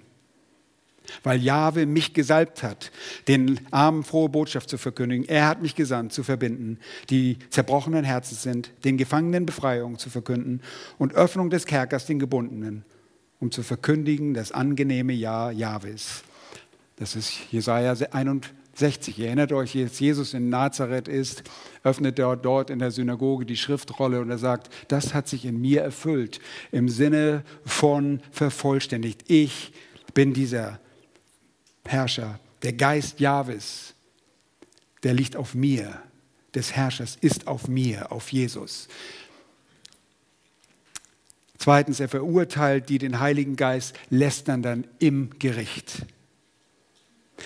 [1.23, 2.91] weil Jahwe mich gesalbt hat,
[3.27, 5.27] den Armen frohe Botschaft zu verkündigen.
[5.27, 6.79] Er hat mich gesandt, zu verbinden,
[7.09, 10.61] die zerbrochenen Herzens sind, den Gefangenen Befreiung zu verkünden
[10.97, 12.85] und Öffnung des Kerkers den Gebundenen,
[13.41, 16.23] um zu verkündigen das angenehme Jahr Jahwes
[16.97, 19.19] das ist Jesaja 61.
[19.19, 21.43] Ihr erinnert euch, jetzt Jesus in Nazareth ist,
[21.83, 25.61] öffnet er dort in der Synagoge die Schriftrolle und er sagt, das hat sich in
[25.61, 26.39] mir erfüllt,
[26.71, 29.23] im Sinne von vervollständigt.
[29.27, 29.71] Ich
[30.13, 30.79] bin dieser
[31.85, 33.93] Herrscher, der Geist Jahwes,
[35.03, 36.01] der liegt auf mir,
[36.55, 38.87] des Herrschers ist auf mir, auf Jesus.
[41.59, 46.05] Zweitens, er verurteilt die den Heiligen Geist lästern dann im Gericht.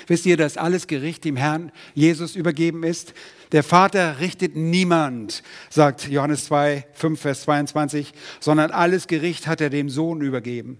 [0.08, 3.14] Wisst ihr, dass alles Gericht dem Herrn Jesus übergeben ist?
[3.52, 9.70] Der Vater richtet niemand, sagt Johannes 2, 5, Vers 22, sondern alles Gericht hat er
[9.70, 10.80] dem Sohn übergeben.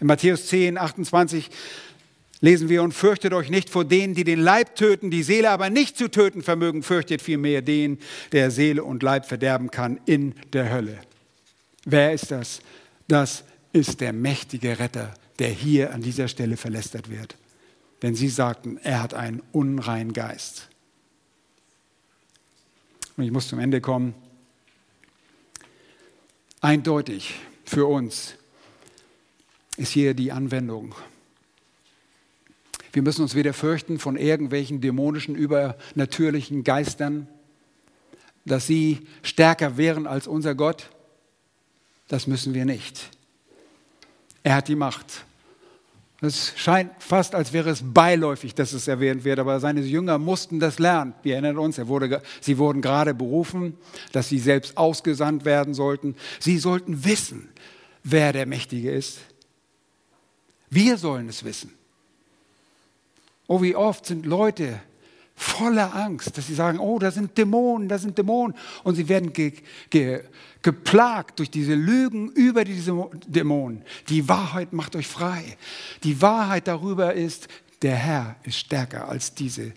[0.00, 1.50] In Matthäus 10, 28
[2.40, 5.70] lesen wir, und fürchtet euch nicht vor denen, die den Leib töten, die Seele aber
[5.70, 7.98] nicht zu töten vermögen, fürchtet vielmehr den,
[8.32, 10.98] der Seele und Leib verderben kann in der Hölle.
[11.84, 12.60] Wer ist das?
[13.08, 17.36] Das ist der mächtige Retter, der hier an dieser Stelle verlästert wird
[18.02, 20.68] denn sie sagten, er hat einen unreinen Geist.
[23.16, 24.14] Und ich muss zum Ende kommen.
[26.60, 27.34] Eindeutig
[27.64, 28.34] für uns
[29.76, 30.94] ist hier die Anwendung.
[32.92, 37.28] Wir müssen uns weder fürchten von irgendwelchen dämonischen, übernatürlichen Geistern,
[38.44, 40.90] dass sie stärker wären als unser Gott.
[42.08, 43.10] Das müssen wir nicht.
[44.42, 45.24] Er hat die Macht.
[46.20, 50.58] Es scheint fast, als wäre es beiläufig, dass es erwähnt wird, aber seine Jünger mussten
[50.58, 51.14] das lernen.
[51.22, 53.78] Wir erinnern uns, wurde, sie wurden gerade berufen,
[54.10, 56.16] dass sie selbst ausgesandt werden sollten.
[56.40, 57.48] Sie sollten wissen,
[58.02, 59.20] wer der Mächtige ist.
[60.70, 61.72] Wir sollen es wissen.
[63.46, 64.80] Oh, wie oft sind Leute
[65.38, 68.56] voller Angst, dass sie sagen, oh, da sind Dämonen, da sind Dämonen.
[68.82, 69.52] Und sie werden ge,
[69.88, 70.22] ge,
[70.62, 73.82] geplagt durch diese Lügen über diese Dämonen.
[74.08, 75.56] Die Wahrheit macht euch frei.
[76.02, 77.48] Die Wahrheit darüber ist,
[77.82, 79.72] der Herr ist stärker als diese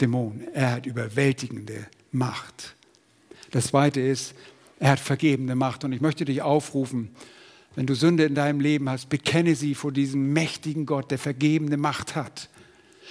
[0.00, 0.48] Dämonen.
[0.52, 2.74] Er hat überwältigende Macht.
[3.52, 4.34] Das Zweite ist,
[4.80, 5.84] er hat vergebende Macht.
[5.84, 7.10] Und ich möchte dich aufrufen,
[7.76, 11.76] wenn du Sünde in deinem Leben hast, bekenne sie vor diesem mächtigen Gott, der vergebende
[11.76, 12.48] Macht hat.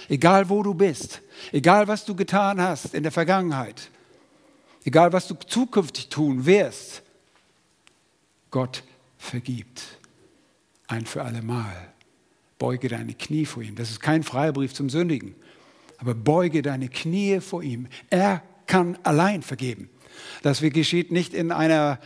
[0.08, 1.22] Egal wo du bist,
[1.52, 3.90] egal was du getan hast in der Vergangenheit,
[4.84, 7.02] egal was du zukünftig tun wirst,
[8.50, 8.82] Gott
[9.18, 9.82] vergibt.
[10.86, 11.92] Ein für alle Mal.
[12.58, 13.76] Beuge deine Knie vor ihm.
[13.76, 15.34] Das ist kein Freibrief zum Sündigen.
[15.98, 17.88] Aber beuge deine Knie vor ihm.
[18.08, 19.90] Er kann allein vergeben.
[20.42, 21.98] Das geschieht nicht in einer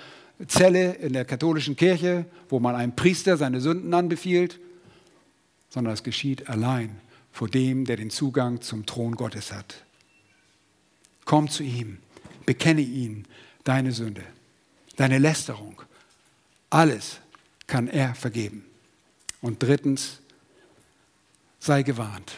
[0.48, 4.58] Zelle in der katholischen Kirche, wo man einem Priester seine Sünden anbefiehlt,
[5.68, 7.00] sondern es geschieht allein
[7.32, 9.84] vor dem, der den Zugang zum Thron Gottes hat.
[11.24, 11.98] Komm zu ihm,
[12.46, 13.26] bekenne ihn,
[13.64, 14.24] deine Sünde,
[14.96, 15.82] deine Lästerung.
[16.70, 17.20] Alles
[17.66, 18.64] kann er vergeben.
[19.40, 20.20] Und drittens,
[21.58, 22.32] sei gewarnt.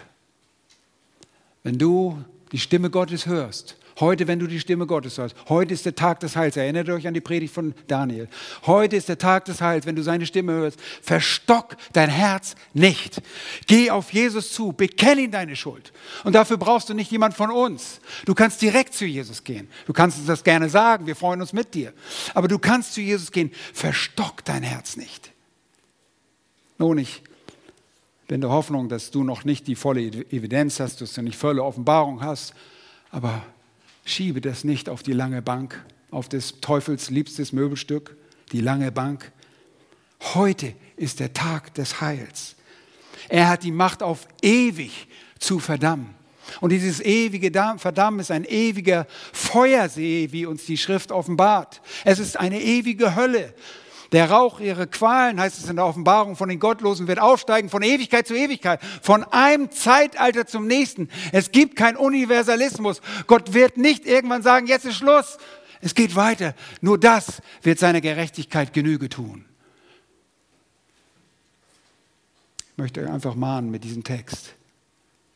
[1.62, 5.36] Wenn du die Stimme Gottes hörst Heute, wenn du die Stimme Gottes hörst.
[5.48, 6.56] Heute ist der Tag des Heils.
[6.56, 8.28] Erinnert euch an die Predigt von Daniel.
[8.66, 10.80] Heute ist der Tag des Heils, wenn du seine Stimme hörst.
[11.00, 13.22] Verstock dein Herz nicht.
[13.66, 14.72] Geh auf Jesus zu.
[14.72, 15.92] Bekenn ihn deine Schuld.
[16.24, 18.00] Und dafür brauchst du nicht jemand von uns.
[18.24, 19.68] Du kannst direkt zu Jesus gehen.
[19.86, 21.06] Du kannst uns das gerne sagen.
[21.06, 21.92] Wir freuen uns mit dir.
[22.34, 23.52] Aber du kannst zu Jesus gehen.
[23.72, 25.30] Verstock dein Herz nicht.
[26.78, 27.22] Nun, ich
[28.26, 31.62] bin der Hoffnung, dass du noch nicht die volle Evidenz hast, dass du nicht volle
[31.62, 32.54] Offenbarung hast.
[33.12, 33.44] Aber
[34.04, 38.16] Schiebe das nicht auf die lange Bank, auf des Teufels liebstes Möbelstück,
[38.52, 39.32] die lange Bank.
[40.34, 42.56] Heute ist der Tag des Heils.
[43.28, 46.14] Er hat die Macht auf ewig zu verdammen.
[46.60, 51.80] Und dieses ewige Verdammen ist ein ewiger Feuersee, wie uns die Schrift offenbart.
[52.04, 53.54] Es ist eine ewige Hölle.
[54.14, 57.82] Der Rauch ihrer Qualen, heißt es in der Offenbarung von den Gottlosen, wird aufsteigen von
[57.82, 61.08] Ewigkeit zu Ewigkeit, von einem Zeitalter zum nächsten.
[61.32, 63.02] Es gibt keinen Universalismus.
[63.26, 65.36] Gott wird nicht irgendwann sagen, jetzt ist Schluss.
[65.80, 66.54] Es geht weiter.
[66.80, 69.46] Nur das wird seiner Gerechtigkeit Genüge tun.
[72.70, 74.54] Ich möchte euch einfach mahnen, mit diesem Text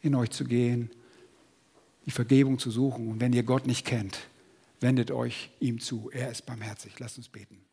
[0.02, 0.88] in euch zu gehen,
[2.06, 3.10] die Vergebung zu suchen.
[3.10, 4.20] Und wenn ihr Gott nicht kennt,
[4.78, 6.10] wendet euch ihm zu.
[6.12, 6.96] Er ist barmherzig.
[7.00, 7.67] Lasst uns beten.